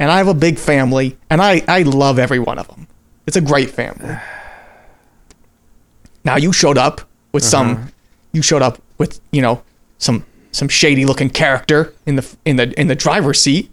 And 0.00 0.10
I 0.10 0.16
have 0.18 0.28
a 0.28 0.34
big 0.34 0.58
family, 0.58 1.16
and 1.28 1.42
I 1.42 1.62
I 1.68 1.82
love 1.82 2.18
every 2.18 2.38
one 2.38 2.58
of 2.58 2.68
them. 2.68 2.86
It's 3.26 3.36
a 3.36 3.40
great 3.42 3.70
family. 3.70 4.16
Now 6.24 6.36
you 6.36 6.52
showed 6.52 6.78
up 6.78 7.02
with 7.32 7.42
Uh-huh. 7.42 7.50
some, 7.50 7.92
you 8.32 8.42
showed 8.42 8.62
up 8.62 8.80
with 8.96 9.20
you 9.32 9.42
know 9.42 9.62
some 9.98 10.24
some 10.52 10.68
shady 10.68 11.04
looking 11.04 11.30
character 11.30 11.92
in 12.06 12.16
the 12.16 12.36
in 12.44 12.56
the 12.56 12.78
in 12.80 12.86
the 12.88 12.94
driver's 12.94 13.40
seat. 13.40 13.70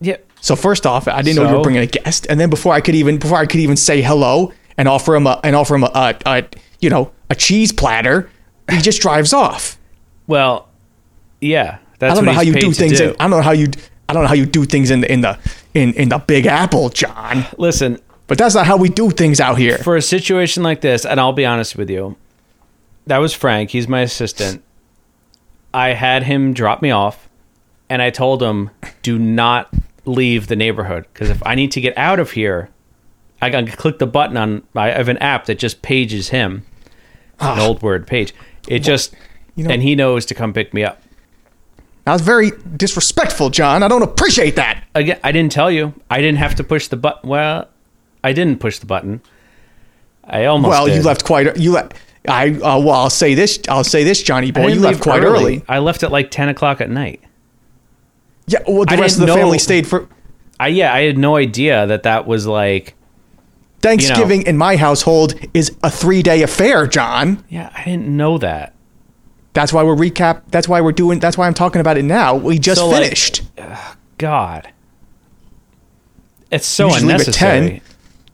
Yeah, 0.00 0.16
So 0.46 0.54
first 0.54 0.86
off, 0.86 1.08
I 1.08 1.22
didn't 1.22 1.42
know 1.42 1.50
you 1.50 1.56
were 1.56 1.62
bringing 1.64 1.82
a 1.82 1.86
guest, 1.86 2.24
and 2.30 2.38
then 2.38 2.48
before 2.50 2.72
I 2.72 2.80
could 2.80 2.94
even 2.94 3.18
before 3.18 3.36
I 3.36 3.46
could 3.46 3.58
even 3.58 3.76
say 3.76 4.00
hello 4.00 4.52
and 4.76 4.86
offer 4.86 5.16
him 5.16 5.26
a 5.26 5.40
and 5.42 5.56
offer 5.56 5.74
him 5.74 5.82
a, 5.82 5.90
a, 5.92 6.14
a 6.24 6.44
you 6.80 6.88
know 6.88 7.10
a 7.28 7.34
cheese 7.34 7.72
platter, 7.72 8.30
he 8.70 8.78
just 8.80 9.02
drives 9.02 9.32
off. 9.32 9.76
well, 10.28 10.68
yeah. 11.40 11.78
That's 11.98 12.12
I 12.12 12.14
don't 12.14 12.26
know 12.26 12.32
how 12.32 12.42
you 12.42 12.54
do 12.54 12.72
things. 12.72 12.98
do. 12.98 13.08
In, 13.08 13.16
I 13.18 13.24
don't 13.24 13.30
know 13.30 13.42
how 13.42 13.50
you 13.50 13.66
I 14.08 14.12
don't 14.12 14.22
know 14.22 14.28
how 14.28 14.34
you 14.34 14.46
do 14.46 14.64
things 14.64 14.92
in 14.92 15.00
the 15.00 15.10
in 15.12 15.22
the 15.22 15.36
in 15.74 15.94
in 15.94 16.10
the 16.10 16.18
Big 16.18 16.46
Apple, 16.46 16.90
John. 16.90 17.44
Listen, 17.58 17.98
But 18.28 18.38
that's 18.38 18.54
not 18.54 18.68
how 18.68 18.76
we 18.76 18.88
do 18.88 19.10
things 19.10 19.40
out 19.40 19.58
here. 19.58 19.78
for 19.78 19.96
a 19.96 20.02
situation 20.02 20.62
like 20.62 20.80
this, 20.80 21.04
and 21.04 21.18
I'll 21.18 21.32
be 21.32 21.44
honest 21.44 21.74
with 21.74 21.90
you, 21.90 22.14
that 23.08 23.18
was 23.18 23.32
Frank. 23.34 23.70
He's 23.70 23.88
my 23.88 24.02
assistant. 24.02 24.62
I 25.74 25.88
had 25.94 26.22
him 26.22 26.52
drop 26.52 26.82
me 26.82 26.92
off, 26.92 27.28
and 27.90 28.00
I 28.00 28.10
told 28.10 28.40
him, 28.44 28.70
"Do 29.02 29.18
not 29.18 29.74
leave 30.06 30.46
the 30.46 30.56
neighborhood 30.56 31.06
because 31.12 31.30
if 31.30 31.42
I 31.46 31.54
need 31.54 31.70
to 31.72 31.80
get 31.80 31.96
out 31.98 32.18
of 32.20 32.32
here, 32.32 32.70
I 33.42 33.50
can 33.50 33.66
click 33.66 33.98
the 33.98 34.06
button 34.06 34.36
on. 34.36 34.62
I 34.74 34.88
have 34.90 35.08
an 35.08 35.18
app 35.18 35.44
that 35.46 35.58
just 35.58 35.82
pages 35.82 36.30
him, 36.30 36.64
an 37.40 37.58
old 37.58 37.82
word 37.82 38.06
page. 38.06 38.32
It 38.68 38.80
just, 38.80 39.14
you 39.54 39.64
know- 39.64 39.70
and 39.70 39.82
he 39.82 39.94
knows 39.94 40.24
to 40.26 40.34
come 40.34 40.52
pick 40.52 40.72
me 40.72 40.84
up. 40.84 41.02
That 42.04 42.12
was 42.12 42.22
very 42.22 42.52
disrespectful, 42.76 43.50
John. 43.50 43.82
I 43.82 43.88
don't 43.88 44.02
appreciate 44.02 44.54
that. 44.56 44.84
Again, 44.94 45.18
I 45.24 45.32
didn't 45.32 45.50
tell 45.50 45.72
you. 45.72 45.92
I 46.08 46.20
didn't 46.20 46.38
have 46.38 46.54
to 46.54 46.64
push 46.64 46.86
the 46.86 46.96
button. 46.96 47.28
Well, 47.28 47.68
I 48.22 48.32
didn't 48.32 48.60
push 48.60 48.78
the 48.78 48.86
button. 48.86 49.20
I 50.22 50.44
almost. 50.44 50.70
well, 50.70 50.88
you 50.88 51.02
left 51.02 51.24
quite. 51.24 51.56
You 51.56 51.72
left. 51.72 51.94
I 52.28 52.50
uh, 52.50 52.78
well, 52.78 52.90
I'll 52.90 53.10
say 53.10 53.34
this. 53.34 53.58
I'll 53.68 53.82
say 53.84 54.04
this, 54.04 54.22
Johnny 54.22 54.52
boy. 54.52 54.68
You 54.68 54.80
left 54.80 55.00
quite 55.00 55.22
early. 55.24 55.64
I 55.68 55.80
left 55.80 56.04
at 56.04 56.12
like 56.12 56.30
ten 56.30 56.48
o'clock 56.48 56.80
at 56.80 56.90
night. 56.90 57.22
Yeah. 58.46 58.60
Well, 58.66 58.84
the 58.84 58.92
I 58.92 58.96
rest 59.00 59.20
of 59.20 59.26
the 59.26 59.34
family 59.34 59.58
stayed 59.58 59.86
for 59.86 60.08
I 60.58 60.68
yeah, 60.68 60.92
I 60.92 61.02
had 61.02 61.18
no 61.18 61.36
idea 61.36 61.86
that 61.86 62.02
that 62.04 62.26
was 62.26 62.46
like. 62.46 62.94
Thanksgiving. 63.82 64.42
In 64.42 64.56
my 64.56 64.76
household 64.76 65.34
is 65.54 65.76
a 65.82 65.90
three 65.90 66.22
day 66.22 66.42
affair, 66.42 66.86
John. 66.86 67.44
Yeah, 67.48 67.70
I 67.76 67.84
didn't 67.84 68.08
know 68.08 68.38
that. 68.38 68.74
That's 69.52 69.72
why 69.72 69.82
we're 69.84 69.94
recap. 69.94 70.42
That's 70.48 70.68
why 70.68 70.80
we're 70.80 70.92
doing. 70.92 71.18
That's 71.20 71.38
why 71.38 71.46
I'm 71.46 71.54
talking 71.54 71.80
about 71.80 71.96
it 71.96 72.02
now. 72.04 72.34
We 72.34 72.58
just 72.58 72.80
So, 72.80 72.88
like, 72.88 73.02
finished. 73.04 73.42
God, 74.18 74.68
it's 76.50 76.66
so 76.66 76.86
Usually 76.88 77.02
unnecessary. 77.12 77.82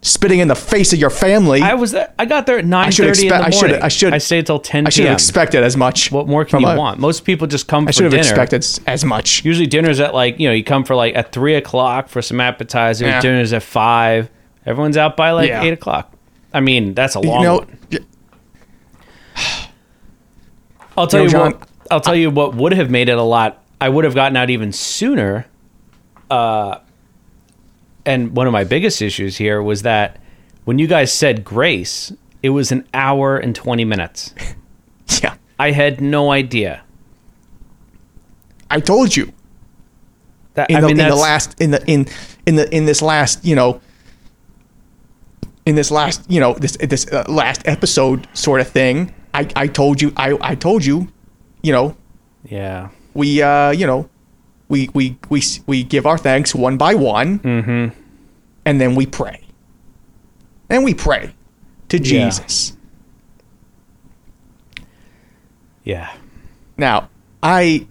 10. 0.03 0.09
spitting 0.09 0.41
in 0.41 0.49
the 0.49 0.55
face 0.55 0.93
of 0.93 0.99
your 0.99 1.11
family. 1.11 1.63
I 1.63 1.75
was 1.75 1.93
there, 1.93 2.13
I 2.19 2.27
got 2.27 2.47
there 2.47 2.59
at 2.59 2.65
nine 2.67 2.91
thirty 2.93 3.23
in 3.23 3.29
the 3.29 3.35
I 3.37 3.51
should- 3.51 3.73
I 3.73 3.89
should- 3.89 4.13
I 4.13 4.19
stayed 4.19 4.47
till 4.47 4.59
ten 4.59 4.87
I 4.87 4.91
should 4.91 5.05
have 5.07 5.15
expected 5.15 5.63
as 5.63 5.77
much. 5.77 6.11
What 6.13 6.27
more 6.29 6.45
can 6.45 6.61
you 6.61 6.67
a- 6.67 6.77
want? 6.77 6.99
Most 6.99 7.25
people 7.25 7.47
just 7.47 7.69
come 7.69 7.87
I 7.89 7.93
should 7.93 8.05
have 8.05 8.15
expected 8.15 8.67
as 8.87 9.05
much. 9.05 9.45
Usually 9.45 9.67
dinners 9.67 10.01
at 10.01 10.13
like 10.15 10.39
you 10.41 10.49
know 10.49 10.55
you 10.55 10.65
come 10.65 10.85
for 10.85 10.95
like 10.95 11.15
at 11.17 11.33
three 11.33 11.55
o'clock 11.55 12.09
for 12.09 12.21
some 12.21 12.41
appetizers. 12.41 13.07
Yeah. 13.07 13.21
Dinners 13.21 13.53
at 13.53 13.63
five. 13.63 14.29
Everyone's 14.67 14.97
out 14.97 15.17
by 15.17 15.31
like 15.31 15.49
Yeah. 15.49 15.63
eight 15.63 15.73
o'clock. 15.73 16.13
I 16.53 16.61
mean 16.61 16.95
that's 16.95 17.15
a 17.15 17.21
long 17.21 17.39
you 17.41 17.45
know, 17.47 17.57
one. 17.59 17.79
I'll 20.97 21.07
tell 21.07 21.21
You 21.21 21.27
you, 21.27 21.33
know, 21.33 21.43
what. 21.47 21.69
I'll 21.91 22.01
tell 22.01 22.15
you 22.15 22.31
what 22.31 22.55
would 22.55 22.73
have 22.73 22.91
made 22.91 23.09
it 23.09 23.17
a 23.19 23.23
lot. 23.23 23.63
I 23.81 23.89
would 23.89 24.05
have 24.05 24.15
gotten 24.15 24.37
out 24.37 24.51
even 24.51 24.73
sooner. 24.73 25.47
Uh, 26.31 26.79
and 28.05 28.37
one 28.37 28.47
of 28.47 28.53
my 28.53 28.65
biggest 28.65 29.01
issues 29.03 29.37
here 29.37 29.63
was 29.63 29.83
that 29.83 30.19
when 30.65 30.79
you 30.79 30.87
guys 30.87 31.13
said 31.13 31.45
grace, 31.45 32.13
it 32.43 32.51
was 32.51 32.73
an 32.73 32.87
hour 32.95 33.37
and 33.39 33.55
twenty 33.55 33.85
minutes. 33.85 34.35
yeah, 35.23 35.35
I 35.59 35.71
had 35.73 36.01
no 36.01 36.31
idea. 36.33 36.83
I 38.71 38.81
told 38.81 39.15
you 39.17 39.33
That 40.55 40.71
in, 40.71 40.77
I 40.77 40.81
mean, 40.81 40.99
in 41.01 41.09
the 41.09 41.15
last 41.17 41.61
in 41.61 41.71
the 41.73 41.85
in 41.91 42.07
in 42.47 42.57
the 42.57 42.75
in 42.75 42.87
this 42.87 43.03
last 43.03 43.45
you 43.45 43.55
know 43.55 43.81
in 45.67 45.75
this 45.75 45.91
last 45.91 46.29
you 46.31 46.41
know 46.41 46.55
this 46.55 46.77
this 46.79 47.07
uh, 47.13 47.25
last 47.29 47.63
episode 47.67 48.27
sort 48.33 48.61
of 48.61 48.69
thing. 48.69 49.15
I 49.35 49.49
I 49.57 49.67
told 49.67 50.01
you 50.03 50.13
I 50.17 50.37
I 50.41 50.55
told 50.55 50.85
you, 50.85 51.09
you 51.63 51.73
know 51.73 51.97
Yeah. 52.45 52.89
we 53.15 53.43
uh 53.43 53.71
you 53.71 53.87
know 53.87 54.09
we 54.73 54.89
we 54.95 55.17
we 55.29 55.43
we 55.67 55.85
give 55.85 56.05
our 56.07 56.17
thanks 56.19 56.55
one 56.55 56.77
by 56.79 56.95
one 56.95 57.39
Mm-hmm. 57.41 57.85
and 58.65 58.81
then 58.81 58.95
we 58.95 59.05
pray 59.07 59.41
and 60.71 60.83
we 60.85 60.95
pray 60.95 61.35
to 61.91 61.97
Yeah. 61.99 62.03
jesus 62.31 62.77
Yeah. 65.85 66.11
now 66.77 67.09
i 67.43 67.87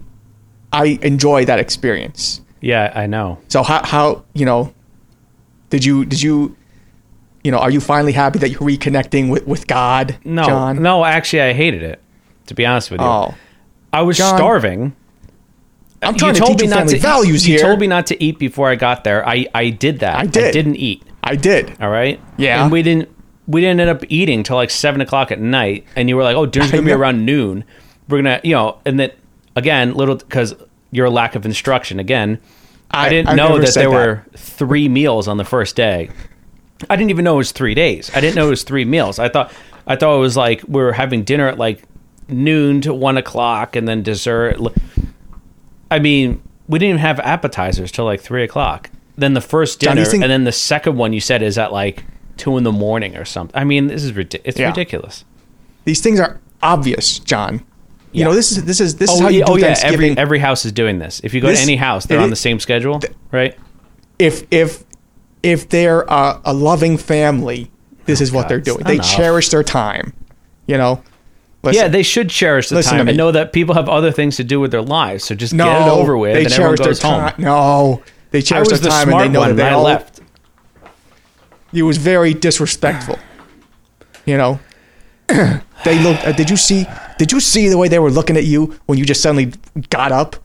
i 0.73 0.97
enjoy 1.01 1.45
that 1.45 1.59
experience 1.59 2.41
Yeah, 2.61 2.91
I 2.95 3.05
know. 3.07 3.37
so 3.47 3.63
how 3.63 3.85
how 3.85 4.23
you 4.33 4.45
know 4.45 4.73
did 5.69 5.83
you 5.85 6.05
did 6.05 6.21
you 6.21 6.55
you 7.43 7.51
know 7.51 7.57
are 7.59 7.69
you 7.71 7.81
finally 7.81 8.13
happy 8.13 8.39
that 8.39 8.49
you're 8.49 8.61
reconnecting 8.61 9.29
with 9.29 9.45
with 9.45 9.67
god 9.67 10.17
No, 10.23 10.43
john 10.45 10.81
no, 10.81 11.03
actually, 11.05 11.41
I 11.41 11.53
hated 11.53 11.83
it. 11.83 11.99
To 12.47 12.53
be 12.55 12.65
honest 12.65 12.91
with 12.91 13.01
you, 13.01 13.07
oh 13.07 13.35
I 13.93 14.01
was 14.03 14.17
John, 14.17 14.37
starving. 14.37 14.95
I'm 16.01 16.15
trying 16.15 16.33
to 16.33 16.41
teach 16.41 16.61
you 16.61 16.69
family 16.69 16.93
to 16.95 16.99
values 16.99 17.47
eat. 17.47 17.51
You 17.51 17.57
here 17.57 17.67
told 17.67 17.79
me 17.79 17.87
not 17.87 18.07
to 18.07 18.23
eat 18.23 18.39
before 18.39 18.69
I 18.69 18.75
got 18.75 19.03
there. 19.03 19.27
I 19.27 19.47
I 19.53 19.69
did 19.69 19.99
that. 19.99 20.17
I 20.17 20.25
did. 20.25 20.45
I 20.45 20.51
didn't 20.51 20.75
eat. 20.77 21.03
i 21.23 21.35
did 21.35 21.75
All 21.81 21.89
right. 21.89 22.19
Yeah. 22.37 22.63
And 22.63 22.71
we 22.71 22.81
didn't. 22.81 23.09
We 23.47 23.61
didn't 23.61 23.79
end 23.79 23.89
up 23.89 24.03
eating 24.09 24.43
till 24.43 24.55
like 24.55 24.69
seven 24.69 25.01
o'clock 25.01 25.31
at 25.31 25.39
night. 25.39 25.85
And 25.95 26.07
you 26.09 26.15
were 26.15 26.23
like, 26.23 26.35
"Oh, 26.35 26.45
dinner's 26.45 26.69
I 26.69 26.77
gonna 26.77 26.85
be 26.85 26.91
around 26.91 27.25
noon. 27.25 27.63
We're 28.07 28.19
gonna, 28.19 28.39
you 28.43 28.53
know." 28.55 28.79
And 28.85 28.99
then 28.99 29.11
again, 29.55 29.93
little 29.93 30.15
because 30.15 30.55
your 30.91 31.09
lack 31.09 31.35
of 31.35 31.45
instruction. 31.45 31.99
Again, 31.99 32.39
I, 32.91 33.07
I- 33.07 33.09
didn't 33.09 33.29
I've 33.29 33.37
know 33.37 33.59
that 33.59 33.73
there 33.73 33.89
that. 33.89 33.91
were 33.91 34.25
three 34.35 34.87
meals 34.89 35.27
on 35.27 35.37
the 35.37 35.45
first 35.45 35.75
day. 35.75 36.09
I 36.89 36.95
didn't 36.95 37.09
even 37.11 37.25
know 37.25 37.35
it 37.35 37.37
was 37.37 37.51
three 37.51 37.75
days. 37.75 38.09
I 38.15 38.21
didn't 38.21 38.35
know 38.35 38.47
it 38.47 38.51
was 38.51 38.63
three 38.63 38.85
meals. 38.85 39.19
I 39.19 39.29
thought 39.29 39.51
I 39.85 39.95
thought 39.95 40.15
it 40.15 40.19
was 40.19 40.37
like 40.37 40.63
we 40.67 40.81
were 40.81 40.93
having 40.93 41.23
dinner 41.23 41.47
at 41.47 41.57
like 41.57 41.83
noon 42.27 42.81
to 42.81 42.93
one 42.93 43.17
o'clock 43.17 43.75
and 43.75 43.87
then 43.87 44.01
dessert. 44.01 44.57
I 45.91 45.99
mean, 45.99 46.41
we 46.67 46.79
didn't 46.79 46.91
even 46.91 47.01
have 47.01 47.19
appetizers 47.19 47.91
till 47.91 48.05
like 48.05 48.21
three 48.21 48.43
o'clock. 48.43 48.89
Then 49.17 49.33
the 49.33 49.41
first 49.41 49.81
John, 49.81 49.95
dinner, 49.97 50.09
things- 50.09 50.23
and 50.23 50.31
then 50.31 50.45
the 50.45 50.51
second 50.51 50.97
one 50.97 51.13
you 51.13 51.19
said 51.21 51.43
is 51.43 51.57
at 51.57 51.71
like 51.71 52.05
two 52.37 52.57
in 52.57 52.63
the 52.63 52.71
morning 52.71 53.15
or 53.17 53.25
something. 53.25 53.55
I 53.59 53.65
mean, 53.65 53.87
this 53.87 54.03
is 54.03 54.13
ridiculous. 54.13 54.47
It's 54.49 54.59
Yeah. 54.59 54.67
ridiculous. 54.69 55.25
these 55.83 55.99
things 55.99 56.19
are 56.19 56.39
obvious 56.61 57.17
john 57.17 57.55
you 58.11 58.19
Yeah. 58.19 58.25
know 58.25 58.33
this 58.35 58.51
is 58.51 58.63
this 58.65 58.79
is 58.79 58.97
this 58.97 59.09
is 59.11 59.19
Oh, 59.19 59.23
how 59.23 59.29
you 59.29 59.39
yeah, 59.39 59.45
do 59.45 59.53
oh 59.53 59.55
yeah, 59.55 59.65
thanksgiving 59.73 60.11
every 60.11 60.17
every 60.21 60.39
house 60.39 60.63
is 60.63 60.71
doing 60.71 60.99
this. 60.99 61.21
If 61.23 61.33
you 61.33 61.41
go 61.41 61.47
This- 61.47 61.57
to 61.59 61.63
any 61.63 61.75
house, 61.77 62.05
they're 62.05 62.19
it 62.19 62.21
on 62.21 62.25
is- 62.25 62.31
the 62.31 62.35
same 62.35 62.59
schedule, 62.59 62.99
right? 63.31 63.57
if 64.19 64.43
if 64.51 64.83
if 65.41 65.69
they're 65.69 66.01
a, 66.01 66.39
a 66.45 66.53
loving 66.53 66.97
family, 66.97 67.71
this 68.05 68.21
oh, 68.21 68.23
is 68.23 68.31
what 68.31 68.47
they're 68.47 68.59
doing. 68.59 68.83
They 68.85 68.95
enough. 68.95 69.15
cherish 69.15 69.49
their 69.49 69.63
time. 69.63 70.13
You 70.67 70.77
know. 70.77 71.01
Listen, 71.63 71.81
yeah, 71.83 71.87
they 71.89 72.01
should 72.01 72.29
cherish 72.29 72.69
the 72.69 72.81
time 72.81 73.07
and 73.07 73.15
know 73.15 73.31
that 73.31 73.53
people 73.53 73.75
have 73.75 73.87
other 73.87 74.11
things 74.11 74.37
to 74.37 74.43
do 74.43 74.59
with 74.59 74.71
their 74.71 74.81
lives. 74.81 75.25
So 75.25 75.35
just 75.35 75.53
no, 75.53 75.65
get 75.65 75.81
it 75.83 75.89
over 75.89 76.17
with, 76.17 76.33
They 76.33 76.45
and 76.45 76.53
everyone 76.53 76.75
goes 76.75 77.01
home. 77.01 77.19
time. 77.19 77.35
No, 77.37 78.01
they 78.31 78.41
cherish 78.41 78.69
their 78.69 78.79
the 78.79 78.89
time, 78.89 79.09
and 79.09 79.19
they 79.19 79.29
know 79.29 79.45
that 79.45 79.55
they 79.55 79.69
all. 79.69 79.83
left. 79.83 80.21
It 81.71 81.83
was 81.83 81.97
very 81.97 82.33
disrespectful. 82.33 83.19
you 84.25 84.37
know. 84.37 84.59
they 85.27 85.99
looked. 86.03 86.25
Uh, 86.25 86.31
did 86.31 86.49
you 86.49 86.57
see? 86.57 86.85
Did 87.19 87.31
you 87.31 87.39
see 87.39 87.67
the 87.67 87.77
way 87.77 87.87
they 87.87 87.99
were 87.99 88.11
looking 88.11 88.37
at 88.37 88.45
you 88.45 88.79
when 88.87 88.97
you 88.97 89.05
just 89.05 89.21
suddenly 89.21 89.53
got 89.89 90.11
up? 90.11 90.35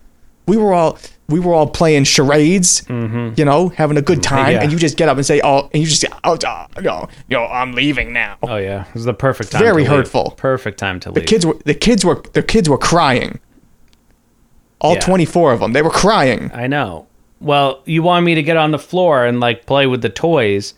We 0.47 0.57
were 0.57 0.73
all 0.75 0.99
we 1.29 1.41
were 1.41 1.53
all 1.55 1.67
playing 1.67 2.05
charades, 2.05 2.85
you 2.89 3.45
know, 3.45 3.69
having 3.71 3.97
a 3.97 4.03
good 4.03 4.23
time, 4.23 4.45
Mm-hmm. 4.45 4.53
Yeah. 4.53 4.63
and 4.63 4.73
you 4.73 4.79
just 4.79 4.97
get 4.97 5.09
up 5.09 5.17
and 5.17 5.27
say, 5.27 5.41
"Oh," 5.43 5.69
and 5.75 5.83
you 5.83 5.89
just 5.89 6.01
say, 6.01 6.09
"Oh, 6.23 6.39
no, 6.81 7.09
yo, 7.29 7.45
I'm 7.47 7.73
leaving 7.73 8.13
now." 8.13 8.37
Oh 8.45 8.57
yeah, 8.57 8.83
it 8.87 8.95
was 8.95 9.05
the 9.05 9.13
perfect 9.15 9.51
time. 9.51 9.61
Very 9.61 9.83
to 9.85 9.91
leave. 9.91 9.99
hurtful. 9.99 10.31
Perfect 10.37 10.79
time 10.79 11.01
to 11.01 11.11
leave. 11.11 11.15
The 11.17 11.29
kids 11.29 11.45
were 11.45 11.59
the 11.65 11.75
kids 11.75 12.05
were 12.05 12.23
the 12.33 12.43
kids 12.45 12.69
were 12.69 12.79
crying. 12.79 13.41
All 14.79 14.95
Yeah. 14.95 15.01
24 15.01 15.53
of 15.53 15.61
them. 15.61 15.73
They 15.73 15.83
were 15.83 15.91
crying. 15.91 16.51
I 16.55 16.67
know. 16.67 17.07
Well, 17.41 17.81
you 17.87 18.03
want 18.03 18.25
me 18.25 18.35
to 18.35 18.43
get 18.43 18.57
on 18.57 18.71
the 18.71 18.79
floor 18.79 19.25
and 19.25 19.41
like 19.41 19.67
play 19.67 19.87
with 19.87 20.03
the 20.03 20.09
toys, 20.11 20.75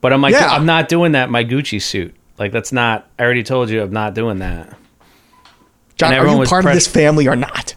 but 0.00 0.12
I'm 0.12 0.22
like, 0.22 0.32
Yeah. 0.32 0.48
I'm 0.48 0.64
not 0.66 0.88
doing 0.88 1.12
that. 1.12 1.24
in 1.24 1.30
My 1.30 1.44
Gucci 1.44 1.82
suit, 1.82 2.14
like 2.38 2.52
that's 2.52 2.72
not. 2.72 3.06
I 3.18 3.24
already 3.24 3.42
told 3.42 3.68
you, 3.70 3.82
I'm 3.82 3.92
not 3.92 4.14
doing 4.14 4.38
that. 4.38 4.76
John, 5.96 6.14
are 6.14 6.26
you 6.26 6.44
part 6.46 6.64
of 6.64 6.72
this 6.72 6.86
family 6.86 7.26
or 7.28 7.36
not? 7.36 7.74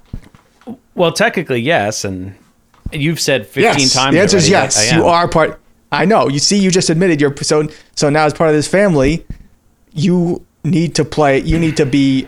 Well, 1.02 1.12
technically, 1.12 1.62
yes, 1.62 2.06
and 2.06 2.36
you've 2.92 3.20
said 3.20 3.48
15 3.48 3.64
yes. 3.64 3.92
times. 3.92 4.14
The 4.14 4.22
answer 4.22 4.38
is 4.38 4.44
already 4.44 4.72
that 4.72 4.80
yes. 4.80 4.94
I 4.94 4.98
You 4.98 5.08
are 5.08 5.28
part. 5.28 5.60
I 5.92 6.06
know. 6.06 6.28
You 6.30 6.38
see, 6.38 6.60
you 6.60 6.70
just 6.70 6.92
admitted 6.92 7.20
you're 7.20 7.36
so 7.38 7.68
so 7.96 8.12
now 8.12 8.26
as 8.26 8.36
part 8.36 8.52
of 8.52 8.56
this 8.56 8.68
family, 8.68 9.26
you 9.94 10.46
need 10.64 10.94
to 10.94 11.04
play. 11.04 11.40
You 11.40 11.58
need 11.58 11.76
to 11.78 11.88
be 11.88 12.28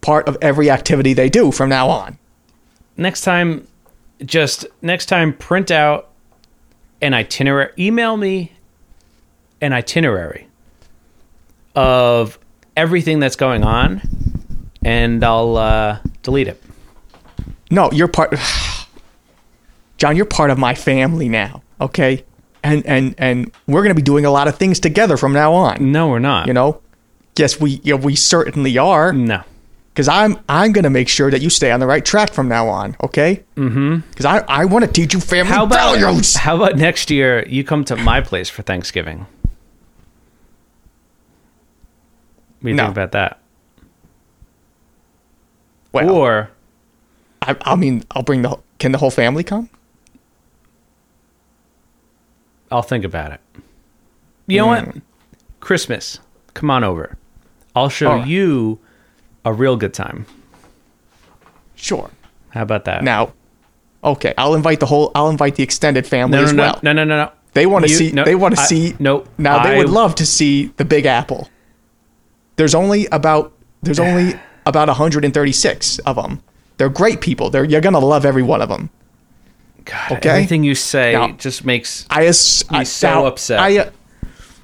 part 0.00 0.26
of 0.28 0.38
every 0.40 0.70
activity 0.70 1.12
they 1.12 1.28
do 1.28 1.52
from 1.52 1.68
now 1.68 1.90
on. 1.90 2.18
next 2.96 3.20
time 3.20 3.66
just 4.24 4.64
next 4.80 5.04
time 5.04 5.34
print 5.34 5.70
out 5.70 6.08
an 7.02 7.12
itinerary 7.12 7.70
email 7.78 8.16
me 8.16 8.50
an 9.60 9.74
itinerary 9.74 10.46
of 11.74 12.38
everything 12.78 13.18
that's 13.18 13.36
going 13.36 13.64
on 13.64 14.00
and 14.84 15.24
i'll 15.24 15.56
uh, 15.56 15.98
delete 16.22 16.48
it 16.48 16.63
No, 17.70 17.90
you're 17.92 18.08
part. 18.08 18.34
John, 19.98 20.16
you're 20.16 20.26
part 20.26 20.50
of 20.50 20.58
my 20.58 20.74
family 20.74 21.28
now. 21.28 21.62
Okay, 21.80 22.24
and 22.62 22.84
and 22.86 23.14
and 23.18 23.50
we're 23.66 23.82
gonna 23.82 23.94
be 23.94 24.02
doing 24.02 24.24
a 24.26 24.30
lot 24.30 24.48
of 24.48 24.56
things 24.56 24.78
together 24.80 25.16
from 25.16 25.32
now 25.32 25.52
on. 25.52 25.92
no 25.92 26.08
we're 26.08 26.18
not 26.18 26.46
You 26.46 26.52
know. 26.52 26.80
Yes, 27.36 27.58
we 27.60 27.80
yeah, 27.82 27.94
we 27.94 28.14
certainly 28.16 28.78
are. 28.78 29.12
no 29.12 29.42
because 29.92 30.08
I'm 30.08 30.38
I'm 30.48 30.72
gonna 30.72 30.90
make 30.90 31.08
sure 31.08 31.30
that 31.30 31.40
you 31.40 31.50
stay 31.50 31.70
on 31.70 31.78
the 31.80 31.86
right 31.86 32.04
track 32.04 32.32
from 32.32 32.48
now 32.48 32.68
on. 32.68 32.96
Okay. 33.02 33.44
Mm-hmm. 33.56 33.96
Because 34.10 34.24
I 34.26 34.38
I 34.48 34.64
want 34.66 34.84
to 34.84 34.90
teach 34.90 35.14
you 35.14 35.20
family 35.20 35.52
how 35.52 35.64
about 35.64 35.98
values. 35.98 36.34
how 36.34 36.56
about 36.56 36.76
next 36.76 37.10
year 37.10 37.44
you 37.48 37.62
come 37.64 37.84
to 37.86 37.96
my 37.96 38.20
place 38.20 38.48
for 38.48 38.62
thanksgiving 38.62 39.26
what 42.60 42.62
do 42.62 42.68
you 42.70 42.74
No. 42.74 42.84
think 42.84 42.92
about 42.96 43.12
that 43.12 43.38
Well, 45.92 46.10
or 46.10 46.50
I, 47.44 47.56
I 47.72 47.76
mean, 47.76 48.04
I'll 48.12 48.22
bring 48.22 48.42
the. 48.42 48.56
Can 48.78 48.92
the 48.92 48.98
whole 48.98 49.10
family 49.10 49.44
come? 49.44 49.68
I'll 52.70 52.82
think 52.82 53.04
about 53.04 53.32
it. 53.32 53.40
You 54.46 54.58
know 54.58 54.66
Mm. 54.68 54.86
what? 54.94 55.02
Christmas. 55.60 56.18
Come 56.54 56.70
on 56.70 56.84
over. 56.84 57.16
I'll 57.74 57.88
show 57.88 58.10
right. 58.10 58.26
you 58.26 58.78
a 59.44 59.52
real 59.52 59.76
good 59.76 59.94
time. 59.94 60.26
Sure. 61.74 62.10
How 62.50 62.62
about 62.62 62.84
that? 62.84 63.02
Now, 63.02 63.32
okay, 64.02 64.32
I'll 64.38 64.54
invite 64.54 64.80
the 64.80 64.86
whole. 64.86 65.10
I'll 65.14 65.30
invite 65.30 65.56
the 65.56 65.62
extended 65.62 66.06
family 66.06 66.36
no, 66.36 66.42
no, 66.42 66.44
as 66.48 66.52
no, 66.52 66.62
well. 66.62 66.80
no, 66.82 66.92
no, 66.92 67.04
no, 67.04 67.16
no. 67.24 67.32
They 67.52 67.66
want 67.66 67.84
to 67.84 67.88
see. 67.88 68.10
no, 68.12 68.24
they 68.24 68.34
want 68.34 68.56
to 68.56 68.60
see. 68.62 68.94
No, 68.98 69.24
Now 69.38 69.62
they 69.62 69.74
I- 69.76 69.78
would 69.78 69.88
love 69.90 70.14
to 70.16 70.26
see 70.26 70.66
the 70.76 70.84
Big 70.84 71.06
Apple. 71.06 71.48
there's 72.56 72.74
only 72.74 73.06
about 73.06 73.52
there's 73.82 74.00
only 74.00 74.34
about 74.66 74.88
136 74.88 75.98
of 76.00 76.16
them. 76.16 76.42
They're 76.76 76.88
great 76.88 77.20
people. 77.20 77.50
They're 77.50 77.64
you're 77.64 77.80
gonna 77.80 77.98
love 77.98 78.24
every 78.26 78.42
one 78.42 78.60
of 78.62 78.68
them. 78.68 78.90
God, 79.84 80.12
Okay. 80.12 80.28
everything 80.30 80.64
you 80.64 80.74
say 80.74 81.12
Now- 81.12 81.32
just 81.32 81.64
makes 81.64 82.06
I 82.10 82.26
ass- 82.26 82.64
I 82.70 82.84
so 82.84 83.08
now, 83.08 83.26
upset. 83.26 83.60
I 83.60 83.90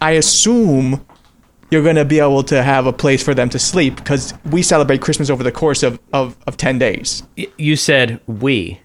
I 0.01 0.13
assume 0.13 1.05
you're 1.71 1.83
gonna 1.85 2.05
be 2.07 2.19
able 2.19 2.43
to 2.45 2.63
have 2.63 2.87
a 2.87 2.93
place 2.93 3.23
for 3.23 3.35
them 3.35 3.49
to 3.51 3.59
sleep 3.59 3.97
because 3.97 4.35
we 4.51 4.63
celebrate 4.63 5.01
Christmas 5.03 5.31
over 5.31 5.45
the 5.45 5.53
course 5.53 5.83
of, 5.85 6.01
of, 6.13 6.37
of 6.47 6.57
10 6.57 6.79
days. 6.79 7.23
you 7.59 7.77
said 7.77 8.19
we. 8.27 8.81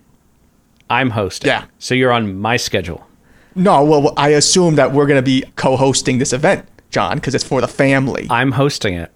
I'm 0.90 1.10
hosting. 1.12 1.48
Yeah. 1.48 1.64
So 1.80 1.96
you're 1.96 2.12
on 2.12 2.40
my 2.40 2.58
schedule. 2.58 3.08
No, 3.56 3.84
well, 3.84 4.14
I 4.18 4.30
assume 4.30 4.76
that 4.76 4.92
we're 4.92 5.08
gonna 5.08 5.22
be 5.24 5.44
co-hosting 5.56 6.18
this 6.20 6.32
event, 6.34 6.68
John, 6.92 7.16
because 7.16 7.34
it's 7.34 7.44
for 7.46 7.62
the 7.62 7.68
family. 7.68 8.28
I'm 8.30 8.52
hosting 8.52 8.94
it. 8.94 9.12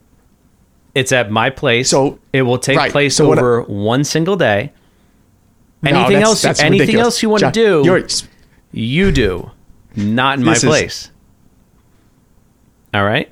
It's 0.96 1.12
at 1.12 1.30
my 1.32 1.50
place. 1.50 1.90
So- 1.90 2.20
it 2.34 2.42
will 2.44 2.58
take 2.58 2.78
right, 2.78 2.92
place 2.92 3.16
so 3.16 3.30
I- 3.30 3.38
over 3.38 3.62
one 3.64 4.04
single 4.04 4.36
day. 4.36 4.72
No, 5.82 5.92
Anything 5.92 6.14
that's- 6.16 6.24
else? 6.30 6.42
that's 6.42 6.60
anything 6.62 6.80
ridiculous. 6.82 7.06
else 7.06 7.24
you 7.24 7.30
want 7.30 7.44
to 7.44 7.52
do? 7.52 8.04
you 8.72 9.12
do, 9.12 9.52
not 9.96 10.38
in 10.40 10.46
my 10.46 10.54
This 10.54 10.64
is- 10.64 10.70
place. 10.70 11.12
All 12.94 13.04
right. 13.06 13.30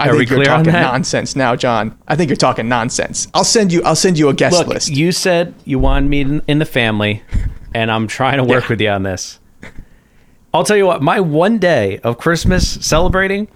I 0.00 0.06
Are 0.08 0.16
think 0.16 0.30
we 0.30 0.36
you're 0.36 0.44
clear 0.44 0.52
on 0.54 0.64
talking 0.64 0.80
nonsense 0.80 1.36
now, 1.36 1.54
John. 1.54 1.96
I 2.08 2.16
think 2.16 2.28
you're 2.28 2.36
talking 2.36 2.68
nonsense. 2.68 3.28
I'll 3.32 3.44
send 3.44 3.72
you. 3.72 3.82
I'll 3.84 3.94
send 3.94 4.18
you 4.18 4.28
a 4.28 4.34
guest 4.34 4.58
Look, 4.58 4.66
list. 4.66 4.90
you 4.90 5.12
said 5.12 5.54
you 5.64 5.78
wanted 5.78 6.08
me 6.10 6.20
in, 6.22 6.42
in 6.48 6.58
the 6.58 6.64
family, 6.64 7.22
and 7.74 7.90
I'm 7.92 8.08
trying 8.08 8.38
to 8.38 8.44
work 8.44 8.64
Yeah. 8.64 8.68
with 8.70 8.80
you 8.80 8.88
on 8.88 9.02
this. 9.04 9.38
I'll 10.52 10.64
tell 10.64 10.76
you 10.76 10.86
what, 10.86 11.00
my 11.02 11.20
one 11.20 11.58
day 11.58 12.00
of 12.02 12.18
Christmas 12.18 12.68
celebrating 12.80 13.46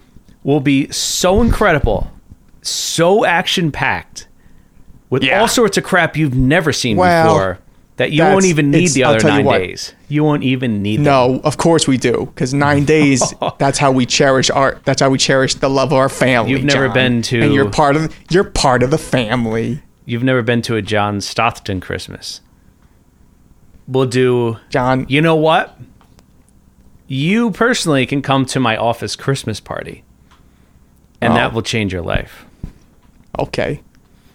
will 0.45 0.61
be 0.61 0.89
so 0.93 1.43
incredible, 1.43 2.11
so 2.63 3.25
action 3.25 3.71
packed, 3.73 4.27
with 5.11 5.23
Yeah. 5.23 5.41
all 5.41 5.49
sorts 5.49 5.77
of 5.79 5.85
crap 5.85 6.17
you've 6.17 6.35
never 6.35 6.73
seen 6.73 6.97
Well, 6.97 7.25
before. 7.25 7.59
That 7.97 8.13
you 8.13 8.23
won't 8.23 8.45
even 8.45 8.71
need 8.71 8.91
the 8.91 9.03
other 9.03 9.19
tell 9.19 9.39
you 9.39 9.43
nine 9.43 9.61
days. 9.61 9.93
You 10.09 10.23
won't 10.23 10.45
even 10.45 10.83
need 10.83 10.99
them. 10.99 11.05
no, 11.07 11.41
of 11.43 11.57
course 11.57 11.89
we 11.89 11.97
do, 11.97 12.27
because 12.33 12.55
nine 12.55 12.85
days. 12.97 13.35
that's 13.59 13.79
how 13.79 13.91
we 13.91 14.07
cherish 14.07 14.51
our. 14.51 14.79
That's 14.85 15.01
how 15.03 15.11
we 15.11 15.19
cherish 15.19 15.55
the 15.57 15.69
love 15.69 15.89
of 15.93 15.99
our 15.99 16.09
family. 16.09 16.53
You've 16.53 16.63
never 16.65 16.87
John. 16.87 16.95
been 16.95 17.23
to- 17.23 17.41
and 17.43 17.53
you're 17.53 17.69
part 17.71 17.97
of. 17.97 18.15
You're 18.31 18.45
part 18.45 18.83
of 18.85 18.91
the 18.93 18.99
family, 18.99 19.83
You've 20.05 20.23
never 20.23 20.43
been 20.43 20.63
to 20.63 20.77
a 20.77 20.81
John 20.83 21.21
Stockton 21.21 21.81
Christmas. 21.81 22.41
We'll 23.89 24.07
do 24.07 24.59
John. 24.71 25.05
You 25.09 25.21
know 25.21 25.35
what? 25.35 25.77
You 27.09 27.51
personally 27.51 28.07
can 28.07 28.23
come 28.23 28.45
to 28.47 28.61
my 28.61 28.77
office 28.77 29.17
Christmas 29.17 29.61
party, 29.61 30.05
and 31.21 31.33
Oh. 31.33 31.37
that 31.37 31.53
will 31.53 31.63
change 31.63 31.93
your 31.93 32.03
life. 32.03 32.45
Okay. 33.39 33.81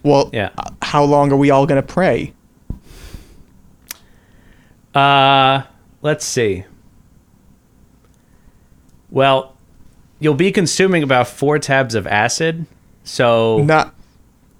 Well, 0.02 0.30
Yeah. 0.32 0.50
uh, 0.58 0.70
how 0.82 1.04
long 1.04 1.32
are 1.32 1.36
we 1.36 1.50
all 1.50 1.66
gonna 1.66 1.82
pray? 1.82 2.32
Uh, 4.94 5.62
let's 6.02 6.24
see. 6.24 6.64
Well, 9.10 9.54
you'll 10.20 10.34
be 10.34 10.52
consuming 10.52 11.02
about 11.02 11.28
four 11.28 11.58
tabs 11.58 11.94
of 11.94 12.06
acid, 12.06 12.66
so 13.04 13.58
Not. 13.64 13.94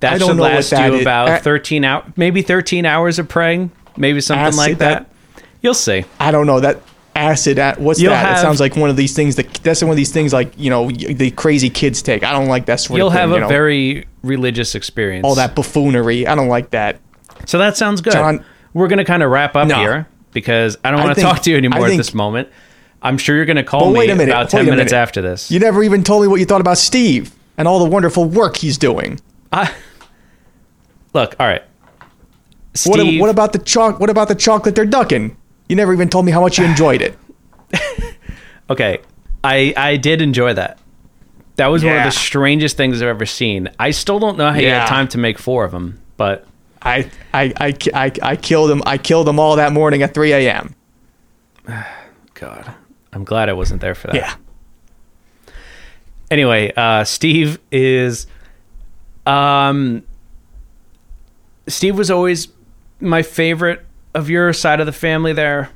that 0.01 0.15
I 0.15 0.19
should 0.19 0.37
last 0.37 0.73
you 0.73 1.01
about 1.01 1.29
A- 1.29 1.39
thirteen 1.39 1.85
hours, 1.85 2.05
maybe 2.17 2.43
thirteen 2.43 2.85
hours 2.87 3.19
of 3.19 3.29
praying, 3.29 3.71
maybe 3.97 4.21
something 4.21 4.47
Acid, 4.47 4.59
like 4.59 4.79
that. 4.79 5.07
that- 5.37 5.43
You'll 5.63 5.75
see. 5.75 6.05
I 6.21 6.31
don't 6.31 6.47
know 6.47 6.61
that 6.61 6.81
acid. 7.17 7.59
At, 7.59 7.81
What's 7.81 8.01
You'll 8.01 8.11
that? 8.13 8.27
have- 8.27 8.39
it 8.39 8.41
sounds 8.41 8.61
like 8.61 8.77
one 8.77 8.91
of 8.91 8.97
these 8.97 9.15
things 9.15 9.37
that 9.37 9.53
that's 9.63 9.83
one 9.83 9.91
of 9.91 9.97
these 9.97 10.13
things 10.13 10.33
like 10.33 10.53
you 10.57 10.69
know 10.71 10.91
the 10.91 11.31
crazy 11.31 11.71
kids 11.71 12.03
take. 12.03 12.23
I 12.23 12.33
don't 12.33 12.49
like 12.49 12.67
that 12.67 12.81
sort 12.81 12.99
You'll 12.99 13.07
of 13.09 13.13
thing. 13.15 13.21
have 13.21 13.31
you 13.31 13.37
a 13.37 13.41
know? 13.41 13.49
very 13.49 14.05
religious 14.25 14.75
experience. 14.75 15.25
all 15.25 15.35
that 15.37 15.55
buffoonery. 15.55 16.27
I 16.27 16.35
don't 16.35 16.49
like 16.49 16.71
that. 16.71 16.99
So 17.47 17.59
that 17.59 17.77
sounds 17.77 18.01
good. 18.01 18.13
John- 18.13 18.45
We're 18.73 18.89
going 18.89 18.99
to 18.99 19.05
kind 19.05 19.23
of 19.23 19.31
wrap 19.31 19.55
up 19.57 19.69
No. 19.69 19.77
here 19.77 20.09
because 20.33 20.77
I 20.85 20.91
don't 20.91 21.03
want 21.03 21.15
to 21.17 21.23
talk 21.23 21.43
to 21.43 21.51
you 21.51 21.57
anymore 21.57 21.87
I 21.87 21.93
at 21.93 21.97
this 21.97 22.15
moment. 22.15 22.49
I'm 23.03 23.19
sure 23.19 23.37
you're 23.37 23.45
going 23.45 23.57
to 23.57 23.63
call 23.65 23.91
me 23.93 23.99
wait 23.99 24.11
a 24.11 24.15
minute, 24.15 24.33
about 24.33 24.49
10 24.51 24.61
wait 24.61 24.69
a 24.69 24.71
minutes 24.71 24.93
minute. 24.93 25.03
after 25.03 25.21
this. 25.23 25.51
You 25.51 25.61
never 25.61 25.83
even 25.83 26.03
told 26.03 26.23
me 26.23 26.29
what 26.29 26.41
you 26.41 26.47
thought 26.47 26.63
about 26.63 26.79
Steve 26.79 27.35
and 27.59 27.69
all 27.69 27.79
the 27.79 27.85
wonderful 27.91 28.25
work 28.25 28.57
he's 28.57 28.79
doing. 28.79 29.21
I, 29.53 29.73
look, 31.13 31.37
all 31.39 31.47
right. 31.47 31.63
What, 32.87 32.99
Steve, 32.99 33.21
what 33.21 33.31
about 33.31 33.53
the 33.53 33.59
choc? 33.61 34.01
What 34.01 34.11
about 34.11 34.29
the 34.29 34.35
chocolate 34.35 34.75
turducken? 34.75 35.37
You 35.69 35.77
never 35.77 35.93
even 35.93 36.09
told 36.09 36.25
me 36.25 36.33
how 36.33 36.41
much 36.41 36.59
you 36.59 36.65
enjoyed 36.65 37.03
it. 37.03 37.17
okay, 38.71 38.99
I 39.45 39.73
I 39.77 39.97
did 39.97 40.21
enjoy 40.21 40.55
that. 40.55 40.79
That 41.57 41.69
was 41.69 41.85
one 41.85 41.97
of 41.97 42.03
the 42.05 42.11
strangest 42.11 42.77
things 42.77 43.01
I've 43.01 43.09
ever 43.09 43.27
seen. 43.27 43.69
I 43.79 43.93
still 43.93 44.19
don't 44.19 44.37
know 44.37 44.51
how 44.51 44.59
you 44.59 44.67
Yeah. 44.67 44.81
had 44.81 44.89
time 44.89 45.09
to 45.09 45.19
make 45.19 45.39
four 45.39 45.65
of 45.65 45.71
them, 45.71 46.01
but 46.17 46.47
I, 46.83 47.11
I, 47.33 47.53
I, 47.61 47.75
I, 47.95 48.13
I 48.23 48.37
killed 48.37 48.71
him. 48.71 48.83
I 48.85 48.99
killed 48.99 49.27
them 49.29 49.39
all 49.39 49.57
that 49.57 49.73
morning 49.73 50.03
at 50.03 50.15
3 50.15 50.33
a.m. 50.33 50.75
God, 52.35 52.75
I'm 53.13 53.23
glad 53.25 53.49
I 53.49 53.53
wasn't 53.53 53.81
there 53.81 53.95
for 53.95 54.09
that. 54.09 54.17
Yeah. 54.17 54.35
anyway, 56.31 56.73
uh, 56.77 57.05
Steve 57.05 57.59
is, 57.71 58.27
um, 59.27 60.03
Steve 61.69 61.97
was 61.97 62.11
always 62.11 62.49
my 63.01 63.23
favorite 63.23 63.85
of 64.15 64.29
your 64.29 64.53
side 64.53 64.81
of 64.81 64.87
the 64.87 64.93
family. 64.93 65.33
There, 65.33 65.71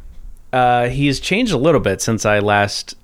uh, 0.53 0.89
he's 0.89 1.21
changed 1.21 1.53
a 1.53 1.57
little 1.57 1.81
bit 1.81 2.03
since 2.03 2.27
I 2.27 2.41
last. 2.41 2.97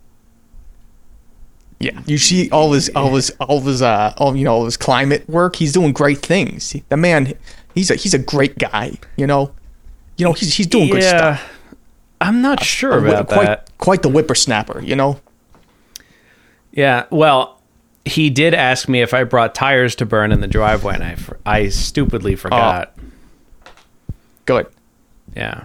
Yeah. 1.81 2.01
You 2.07 2.19
see 2.19 2.49
all 2.51 2.73
his, 2.73 2.89
all 2.91 3.15
his, 3.15 3.31
all 3.41 3.61
his, 3.61 3.83
uh, 3.83 4.15
all, 4.17 4.35
you 4.37 4.45
know, 4.45 4.55
all 4.55 4.65
his 4.65 4.77
climate 4.77 5.29
work. 5.29 5.57
He's 5.57 5.73
doing 5.73 5.93
great 5.93 6.19
things. 6.19 6.75
The 6.89 6.97
man, 6.97 7.35
he's 7.75 7.91
a, 7.91 7.97
he's 7.97 8.15
a 8.15 8.19
great 8.19 8.59
guy. 8.59 8.93
You 9.17 9.27
know, 9.27 9.53
you 10.17 10.25
know, 10.25 10.33
he's, 10.33 10.55
he's 10.55 10.67
doing 10.67 10.89
good 10.89 11.03
stuff. 11.03 11.51
I'm 12.21 12.41
not 12.41 12.63
sure 12.63 12.93
A 12.93 13.09
about 13.09 13.29
quite, 13.29 13.45
that. 13.47 13.71
quite 13.79 14.03
the 14.03 14.09
whippersnapper. 14.09 14.81
You 14.83 14.97
know. 14.97 15.21
Yeah, 16.73 17.05
well, 17.11 17.61
he 18.05 18.31
did 18.31 18.55
ask 18.55 18.89
me 18.89 19.01
if 19.03 19.13
I 19.15 19.25
brought 19.25 19.55
tires 19.55 19.95
to 19.97 20.07
burn 20.07 20.33
in 20.33 20.41
the 20.41 20.47
driveway, 20.49 20.95
and 20.95 21.05
I, 21.05 21.17
I 21.47 21.69
stupidly 21.69 22.35
forgot. 22.37 22.97
Good. 24.47 24.67
Yeah, 25.37 25.65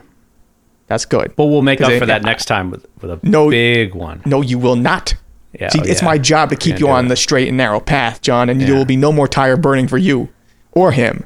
That's 0.87 1.05
good. 1.05 1.35
but 1.35 1.45
we'll 1.45 1.61
make 1.61 1.81
up 1.81 1.91
for 1.99 2.05
that 2.07 2.23
next 2.23 2.45
time 2.45 2.71
with 2.71 2.85
with 3.01 3.11
a 3.11 3.19
No- 3.23 3.49
big 3.49 3.93
one. 3.95 4.21
No, 4.25 4.41
you 4.41 4.57
will 4.59 4.75
not. 4.75 5.13
Yeah, 5.59 5.69
See, 5.69 5.79
oh, 5.79 5.83
it's 5.85 6.01
yeah. 6.01 6.05
my 6.05 6.17
job 6.17 6.49
to 6.51 6.55
keep 6.55 6.79
you 6.79 6.89
on 6.89 7.05
it. 7.05 7.09
the 7.09 7.15
straight 7.15 7.47
and 7.47 7.57
narrow 7.57 7.79
path, 7.79 8.21
John, 8.21 8.49
and 8.49 8.59
Yeah. 8.61 8.67
there 8.67 8.75
will 8.75 8.85
be 8.85 8.95
no 8.97 9.11
more 9.11 9.27
tire 9.27 9.57
burning 9.57 9.87
for 9.87 9.97
you 9.97 10.29
or 10.73 10.91
him. 10.91 11.25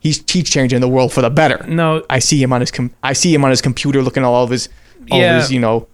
He's 0.00 0.22
he's 0.30 0.48
changing 0.48 0.80
the 0.80 0.88
world 0.88 1.12
for 1.12 1.20
the 1.20 1.30
better. 1.30 1.64
No, 1.68 2.02
I 2.08 2.18
see 2.20 2.42
him 2.42 2.52
on 2.52 2.60
his 2.60 2.70
com- 2.70 2.92
I 3.02 3.12
see 3.12 3.34
him 3.34 3.44
on 3.44 3.50
his 3.50 3.60
computer 3.60 4.02
looking 4.02 4.22
at 4.22 4.26
all 4.26 4.44
of 4.44 4.50
his 4.50 4.68
all 5.10 5.18
Yeah. 5.18 5.36
of 5.36 5.42
his, 5.42 5.52
you 5.52 5.60
know, 5.60 5.86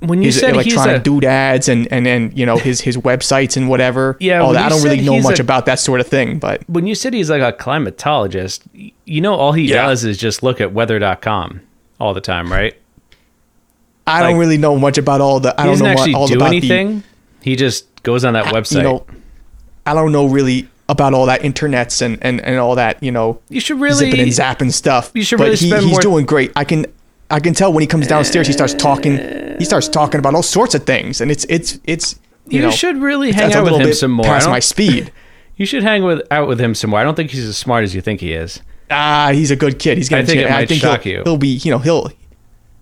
when 0.00 0.20
you 0.20 0.26
his 0.26 0.38
said 0.38 0.54
he's 0.56 0.74
electronic 0.74 1.00
a, 1.00 1.04
doodads 1.04 1.68
and 1.68 1.90
and 1.90 2.06
and 2.06 2.36
you 2.38 2.44
know 2.44 2.58
his 2.58 2.82
his 2.82 2.98
websites 2.98 3.56
and 3.56 3.68
whatever. 3.70 4.16
Yeah, 4.20 4.40
all 4.40 4.52
that. 4.52 4.66
I 4.66 4.68
don't 4.68 4.82
really 4.82 5.00
know 5.00 5.20
much 5.20 5.38
a- 5.38 5.42
about 5.42 5.64
that 5.66 5.78
sort 5.78 6.00
of 6.00 6.06
thing, 6.06 6.38
but 6.38 6.62
when 6.68 6.86
you 6.86 6.94
said 6.94 7.14
he's 7.14 7.30
like 7.30 7.40
a 7.42 7.52
climatologist, 7.56 8.60
you 9.06 9.20
know 9.22 9.34
all 9.34 9.52
he 9.52 9.62
Yeah. 9.70 9.86
does 9.86 10.04
is 10.04 10.18
just 10.18 10.42
look 10.42 10.60
at 10.60 10.72
weather.com 10.74 11.60
all 11.98 12.12
the 12.12 12.20
time, 12.20 12.52
right? 12.52 12.74
I 14.06 14.22
don't 14.22 14.38
really 14.38 14.58
know 14.58 14.78
much 14.78 14.98
about 14.98 15.20
all 15.20 15.40
the. 15.40 15.58
I 15.60 15.66
don't 15.66 15.78
know 15.78 15.86
actually 15.86 16.14
what, 16.14 16.20
all 16.20 16.26
do 16.28 16.36
about 16.36 16.48
anything. 16.48 17.02
he 17.42 17.56
just 17.56 18.02
goes 18.02 18.24
on 18.24 18.34
that 18.34 18.46
the. 18.46 18.50
website. 18.52 18.76
You 18.76 18.82
know, 18.82 19.06
I 19.84 19.94
don't 19.94 20.12
know 20.12 20.26
really 20.26 20.68
about 20.88 21.14
all 21.14 21.26
that 21.26 21.40
internets 21.40 22.02
and 22.02 22.18
and 22.22 22.40
and 22.40 22.58
all 22.58 22.76
that. 22.76 23.02
You 23.02 23.12
know, 23.12 23.40
you 23.48 23.60
should 23.60 23.80
really 23.80 24.10
zipping 24.10 24.20
and 24.20 24.30
zapping 24.30 24.72
stuff. 24.72 25.10
You 25.14 25.24
should 25.24 25.38
but 25.38 25.44
really 25.44 25.56
he, 25.56 25.68
spend 25.68 25.84
he's 25.84 25.92
more- 25.92 26.00
doing 26.00 26.26
great. 26.26 26.52
I 26.56 26.64
can 26.64 26.86
I 27.30 27.40
can 27.40 27.54
tell 27.54 27.72
when 27.72 27.80
he 27.80 27.86
comes 27.86 28.06
downstairs, 28.06 28.46
he 28.46 28.52
starts 28.52 28.74
talking. 28.74 29.18
He 29.58 29.64
starts 29.64 29.88
talking 29.88 30.18
about 30.18 30.34
all 30.34 30.42
sorts 30.42 30.74
of 30.74 30.84
things, 30.84 31.20
and 31.20 31.30
it's 31.30 31.44
it's 31.48 31.78
it's 31.84 32.18
you, 32.46 32.58
You 32.58 32.66
know 32.66 32.70
should 32.70 32.98
really 32.98 33.32
hang 33.32 33.52
out 33.52 33.64
with 33.64 33.80
him 33.80 33.92
some 33.92 34.12
more. 34.12 34.26
I 34.26 34.28
past 34.28 34.48
my 34.48 34.60
speed. 34.60 35.12
You 35.58 35.64
should 35.64 35.82
hang 35.82 36.04
with 36.04 36.20
out 36.30 36.48
with 36.48 36.60
him 36.60 36.74
some 36.74 36.90
more. 36.90 37.00
I 37.00 37.02
don't 37.02 37.14
think 37.14 37.30
he's 37.30 37.46
as 37.46 37.56
smart 37.56 37.82
as 37.82 37.94
you 37.94 38.02
think 38.02 38.20
he 38.20 38.34
is. 38.34 38.60
Ah, 38.90 39.30
he's 39.32 39.50
a 39.50 39.56
good 39.56 39.78
kid. 39.78 39.96
He's 39.96 40.10
gonna. 40.10 40.22
I 40.22 40.26
think 40.26 40.42
it 40.42 40.50
might 40.50 40.68
think 40.68 40.82
shock 40.82 41.04
he'll, 41.04 41.12
you. 41.14 41.22
He'll 41.24 41.38
be 41.38 41.48
you 41.48 41.70
know 41.70 41.78
he'll. 41.78 42.10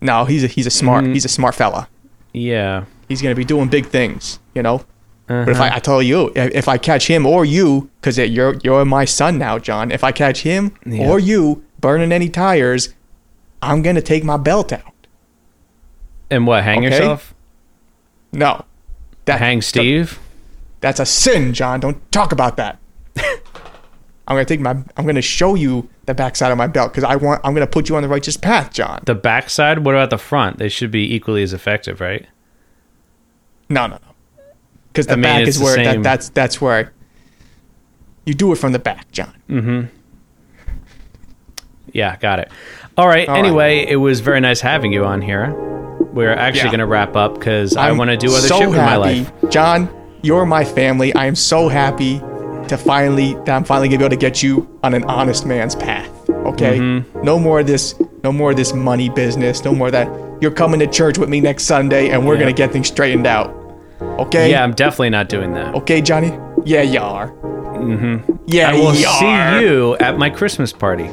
No, 0.05 0.25
he's 0.27 0.45
a 0.45 0.47
he's 0.47 0.67
a 0.67 0.71
smart 0.71 1.05
Mm. 1.05 1.15
he's 1.15 1.25
a 1.25 1.29
smart 1.39 1.55
fella. 1.57 1.89
Yeah. 2.33 2.85
He's 3.09 3.21
gonna 3.23 3.35
be 3.35 3.45
doing 3.45 3.69
big 3.69 3.87
things. 3.87 4.39
You 4.55 4.63
know. 4.63 4.85
But 5.27 5.49
if 5.49 5.57
Uh-huh. 5.59 5.71
I, 5.73 5.77
I 5.77 5.79
tell 5.79 6.03
you, 6.03 6.31
if 6.37 6.55
if 6.55 6.69
I 6.69 6.77
catch 6.79 7.07
him 7.09 7.25
or 7.27 7.45
you, 7.47 7.89
because 8.01 8.19
you're 8.19 8.57
you're 8.63 8.85
my 8.85 9.07
son 9.07 9.39
now, 9.39 9.59
John. 9.59 9.91
If 9.91 10.05
I 10.05 10.13
catch 10.13 10.43
him 10.43 10.73
Yeah. 10.85 11.09
or 11.09 11.19
you 11.19 11.63
burning 11.81 12.13
any 12.13 12.29
tires, 12.29 12.91
I'm 13.63 13.81
gonna 13.83 14.03
take 14.03 14.23
my 14.25 14.37
belt 14.37 14.73
out. 14.73 14.93
And 16.31 16.47
what? 16.47 16.63
Hang 16.65 16.79
Okay. 16.85 16.91
yourself? 16.91 17.35
No, 18.33 18.65
that 19.25 19.39
Hang 19.39 19.63
Steve? 19.63 20.19
That's 20.81 21.01
a 21.01 21.07
sin, 21.07 21.55
John. 21.55 21.81
Don't 21.81 21.99
talk 22.13 22.31
about 22.33 22.57
that. 22.59 22.79
I'm 24.27 24.35
gonna 24.37 24.45
take 24.47 24.61
my. 24.61 24.71
I'm 24.97 25.07
gonna 25.07 25.21
show 25.23 25.55
you 25.55 25.89
the 26.07 26.15
backside 26.15 26.51
of 26.51 26.59
my 26.59 26.67
belt 26.67 26.93
because 26.93 27.05
I 27.05 27.17
want. 27.17 27.41
I'm 27.45 27.53
gonna 27.55 27.67
put 27.67 27.89
you 27.89 27.97
on 27.97 28.03
the 28.03 28.09
righteous 28.09 28.37
path, 28.37 28.73
John. 28.73 29.03
The 29.05 29.15
backside? 29.15 29.81
What 29.85 29.95
about 29.95 30.11
the 30.11 30.19
front? 30.19 30.59
They 30.59 30.69
should 30.69 30.91
be 30.91 31.15
equally 31.15 31.43
as 31.43 31.53
effective, 31.53 32.01
right? 32.01 32.27
No, 33.69 33.87
no, 33.87 33.97
no. 33.97 34.45
because 34.89 35.07
the 35.07 35.13
I 35.13 35.17
mean, 35.17 35.23
back 35.23 35.47
is 35.47 35.59
the 35.59 35.65
where 35.65 35.77
that, 35.85 36.03
that's 36.03 36.29
that's 36.31 36.61
where 36.61 36.93
you 38.25 38.33
do 38.35 38.51
it 38.53 38.57
from 38.57 38.73
the 38.73 38.79
back, 38.79 39.11
John. 39.13 39.35
Mm-hmm. 39.49 39.87
Yeah, 41.93 42.17
got 42.17 42.39
it. 42.41 42.51
All 42.97 43.07
right. 43.07 43.29
All 43.29 43.35
right. 43.35 43.39
anyway, 43.45 43.87
it 43.87 43.97
was 43.97 44.21
very 44.21 44.41
nice 44.41 44.61
having 44.61 44.93
you 44.93 45.05
on 45.05 45.21
here. 45.21 45.53
We're 46.13 46.33
actually 46.33 46.61
Yeah. 46.65 46.71
going 46.71 46.79
to 46.81 46.87
wrap 46.87 47.17
up 47.17 47.35
because 47.35 47.77
I 47.77 47.93
want 47.93 48.11
to 48.11 48.17
do 48.17 48.29
other 48.35 48.47
so 48.49 48.59
shit 48.59 48.69
with 48.69 48.79
my 48.79 48.97
life. 48.97 49.33
John, 49.51 49.89
you're 50.23 50.47
my 50.47 50.65
family. 50.65 51.15
I 51.15 51.27
am 51.27 51.35
so 51.35 51.69
happy 51.69 52.21
to 52.69 52.77
finally 52.79 53.35
that 53.45 53.51
I'm 53.51 53.65
finally 53.65 53.89
gonna 53.89 53.99
be 53.99 54.05
able 54.05 54.11
to 54.11 54.21
get 54.21 54.43
you 54.43 54.79
on 54.83 54.95
an 54.95 55.05
honest 55.05 55.47
man's 55.47 55.75
path. 55.75 56.09
Okay? 56.31 56.79
Mm-hmm. 56.79 57.23
No 57.23 57.39
more 57.39 57.61
of 57.61 57.67
this 57.67 57.95
no 58.23 58.33
more 58.33 58.53
of 58.53 58.57
this 58.57 58.73
money 58.73 59.09
business. 59.09 59.65
No 59.65 59.75
more 59.75 59.91
that. 59.91 60.09
You're 60.41 60.51
coming 60.51 60.81
to 60.81 60.87
church 60.87 61.19
with 61.19 61.29
me 61.29 61.41
next 61.41 61.65
Sunday 61.65 62.11
and 62.11 62.27
we're 62.27 62.35
Yeah. 62.35 62.41
gonna 62.41 62.53
get 62.53 62.73
things 62.73 62.89
straightened 62.89 63.27
out. 63.27 63.55
Okay? 64.01 64.51
Yeah, 64.51 64.63
I'm 64.65 64.73
definitely 64.75 65.11
not 65.11 65.29
doing 65.29 65.53
that. 65.55 65.75
Okay, 65.75 66.01
Johnny? 66.01 66.33
Yeah, 66.65 66.83
you 66.83 67.01
are. 67.01 67.29
Mm-hmm. 67.31 68.33
Yeah, 68.47 68.71
I 68.71 68.75
will 68.75 68.95
you 68.95 69.07
see 69.07 69.61
you 69.65 69.97
at 69.97 70.19
my 70.19 70.31
Christmas 70.31 70.73
party. 70.73 71.09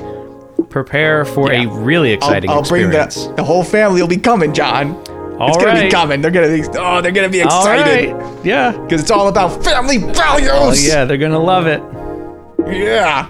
Prepare 0.69 1.25
for 1.25 1.51
Yeah. 1.51 1.63
a 1.63 1.67
really 1.69 2.11
exciting 2.11 2.49
I'll, 2.49 2.57
I'll 2.57 2.63
bring 2.63 2.85
experience. 2.85 3.25
the 3.27 3.33
the 3.35 3.43
whole 3.43 3.63
family 3.63 4.01
will 4.01 4.07
be 4.07 4.17
coming, 4.17 4.53
John. 4.53 4.95
All 5.41 5.47
it's 5.47 5.57
gonna 5.57 5.81
be 5.81 5.89
coming. 5.89 6.21
They're 6.21 6.29
gonna 6.29 6.49
be 6.49 6.63
oh, 6.77 7.01
they're 7.01 7.11
gonna 7.11 7.27
be 7.27 7.41
excited 7.41 8.13
right. 8.13 8.45
Yeah. 8.45 8.73
because 8.73 9.01
it's 9.01 9.09
all 9.09 9.27
about 9.27 9.63
family 9.63 9.97
oh, 9.97 10.13
values. 10.13 10.51
Oh, 10.51 10.71
yeah, 10.73 11.03
they're 11.03 11.17
going 11.17 11.31
to 11.31 11.39
love 11.39 11.65
it. 11.65 11.81
Yeah. 12.67 13.27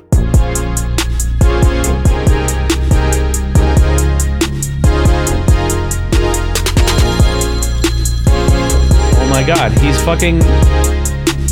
Oh 9.15 9.27
my 9.29 9.43
god, 9.47 9.71
he's 9.79 10.01
fucking. 10.03 10.41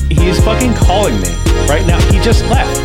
He's 0.10 0.44
fucking 0.44 0.74
calling 0.74 1.16
me 1.22 1.30
right 1.70 1.88
now. 1.88 2.02
He 2.12 2.20
just 2.20 2.44
left. 2.50 2.78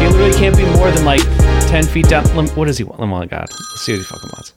He 0.00 0.06
literally 0.06 0.32
can't 0.32 0.56
be 0.56 0.64
more 0.64 0.90
than 0.90 1.04
like 1.04 1.20
10 1.68 1.84
feet 1.84 2.08
down. 2.08 2.24
What 2.28 2.64
does 2.64 2.78
he 2.78 2.84
want? 2.84 2.98
Oh 3.00 3.06
my 3.06 3.26
god. 3.26 3.50
Let's 3.50 3.82
see 3.82 3.92
what 3.92 3.98
he 3.98 4.04
fucking 4.04 4.30
wants. 4.32 4.54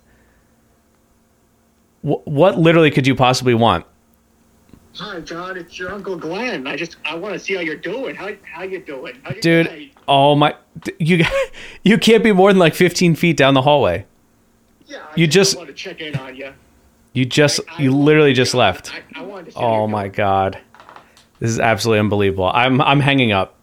Wh- 2.02 2.26
What 2.28 2.58
literally 2.60 2.92
could 2.92 3.06
you 3.08 3.16
possibly 3.16 3.54
want? 3.54 3.86
Hi, 4.96 5.20
John. 5.22 5.56
It's 5.58 5.80
your 5.80 5.92
Uncle 5.94 6.18
Glenn. 6.18 6.68
I 6.68 6.76
just 6.76 6.98
I 7.06 7.16
want 7.16 7.34
to 7.34 7.40
see 7.40 7.54
how 7.56 7.62
you're 7.62 7.76
doing. 7.78 8.14
How 8.16 8.30
how 8.44 8.64
you 8.64 8.80
doing? 8.80 9.18
How 9.24 9.34
you 9.34 9.42
Dude, 9.42 9.68
doing? 9.70 9.90
oh 10.08 10.36
my. 10.36 10.56
You, 11.00 11.24
you 11.84 11.98
can't 11.98 12.24
be 12.24 12.32
more 12.34 12.52
than 12.52 12.60
like 12.60 12.76
15 12.76 13.16
feet 13.16 13.38
down 13.38 13.54
the 13.54 13.62
hallway. 13.62 14.06
Yeah, 14.86 14.98
I 15.10 15.14
you 15.16 15.28
just- 15.28 15.56
want 15.56 15.70
to 15.70 15.74
check 15.74 16.02
in 16.02 16.16
on 16.18 16.36
you. 16.36 16.54
You 17.14 17.26
just, 17.26 17.60
I 17.70 17.82
you 17.82 17.92
literally 17.94 18.32
just 18.32 18.54
left. 18.54 18.94
I, 18.94 19.20
I 19.20 19.24
wanted 19.24 19.48
to 19.48 19.52
see 19.52 19.58
Oh 19.60 19.86
my 19.86 20.04
doing. 20.04 20.12
god. 20.14 20.60
This 21.40 21.50
is 21.52 21.60
absolutely 21.60 22.00
unbelievable. 22.00 22.50
I'm, 22.54 22.80
I'm 22.80 23.02
hanging 23.02 23.34
up. 23.34 23.56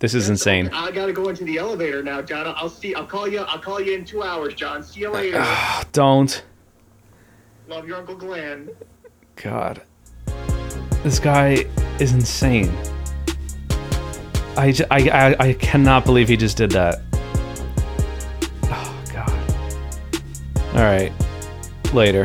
This 0.00 0.14
is 0.14 0.30
insane. 0.30 0.70
I 0.72 0.90
gotta 0.90 1.12
go 1.12 1.28
into 1.28 1.44
the 1.44 1.58
elevator 1.58 2.02
now, 2.02 2.22
John. 2.22 2.46
I'll, 2.46 2.54
I'll 2.56 2.68
see. 2.70 2.94
I'll 2.94 3.06
call 3.06 3.28
you. 3.28 3.40
I'll 3.40 3.58
call 3.58 3.78
you 3.80 3.92
in 3.94 4.04
two 4.06 4.22
hours, 4.22 4.54
John. 4.54 4.82
See 4.82 5.00
you 5.00 5.08
uh, 5.10 5.14
later. 5.14 5.46
Don't. 5.92 6.42
Love 7.68 7.88
your 7.88 7.96
Uncle 7.96 8.14
Glenn. 8.14 8.70
God. 9.34 9.82
This 11.02 11.18
guy 11.18 11.66
is 11.98 12.12
insane. 12.12 12.72
I, 14.56 14.72
I, 14.90 15.08
I, 15.08 15.36
I 15.48 15.52
cannot 15.54 16.04
believe 16.04 16.28
he 16.28 16.36
just 16.36 16.56
did 16.56 16.70
that. 16.70 17.02
Oh, 18.64 19.04
God. 19.12 20.74
All 20.74 20.82
right. 20.82 21.12
Later. 21.92 22.24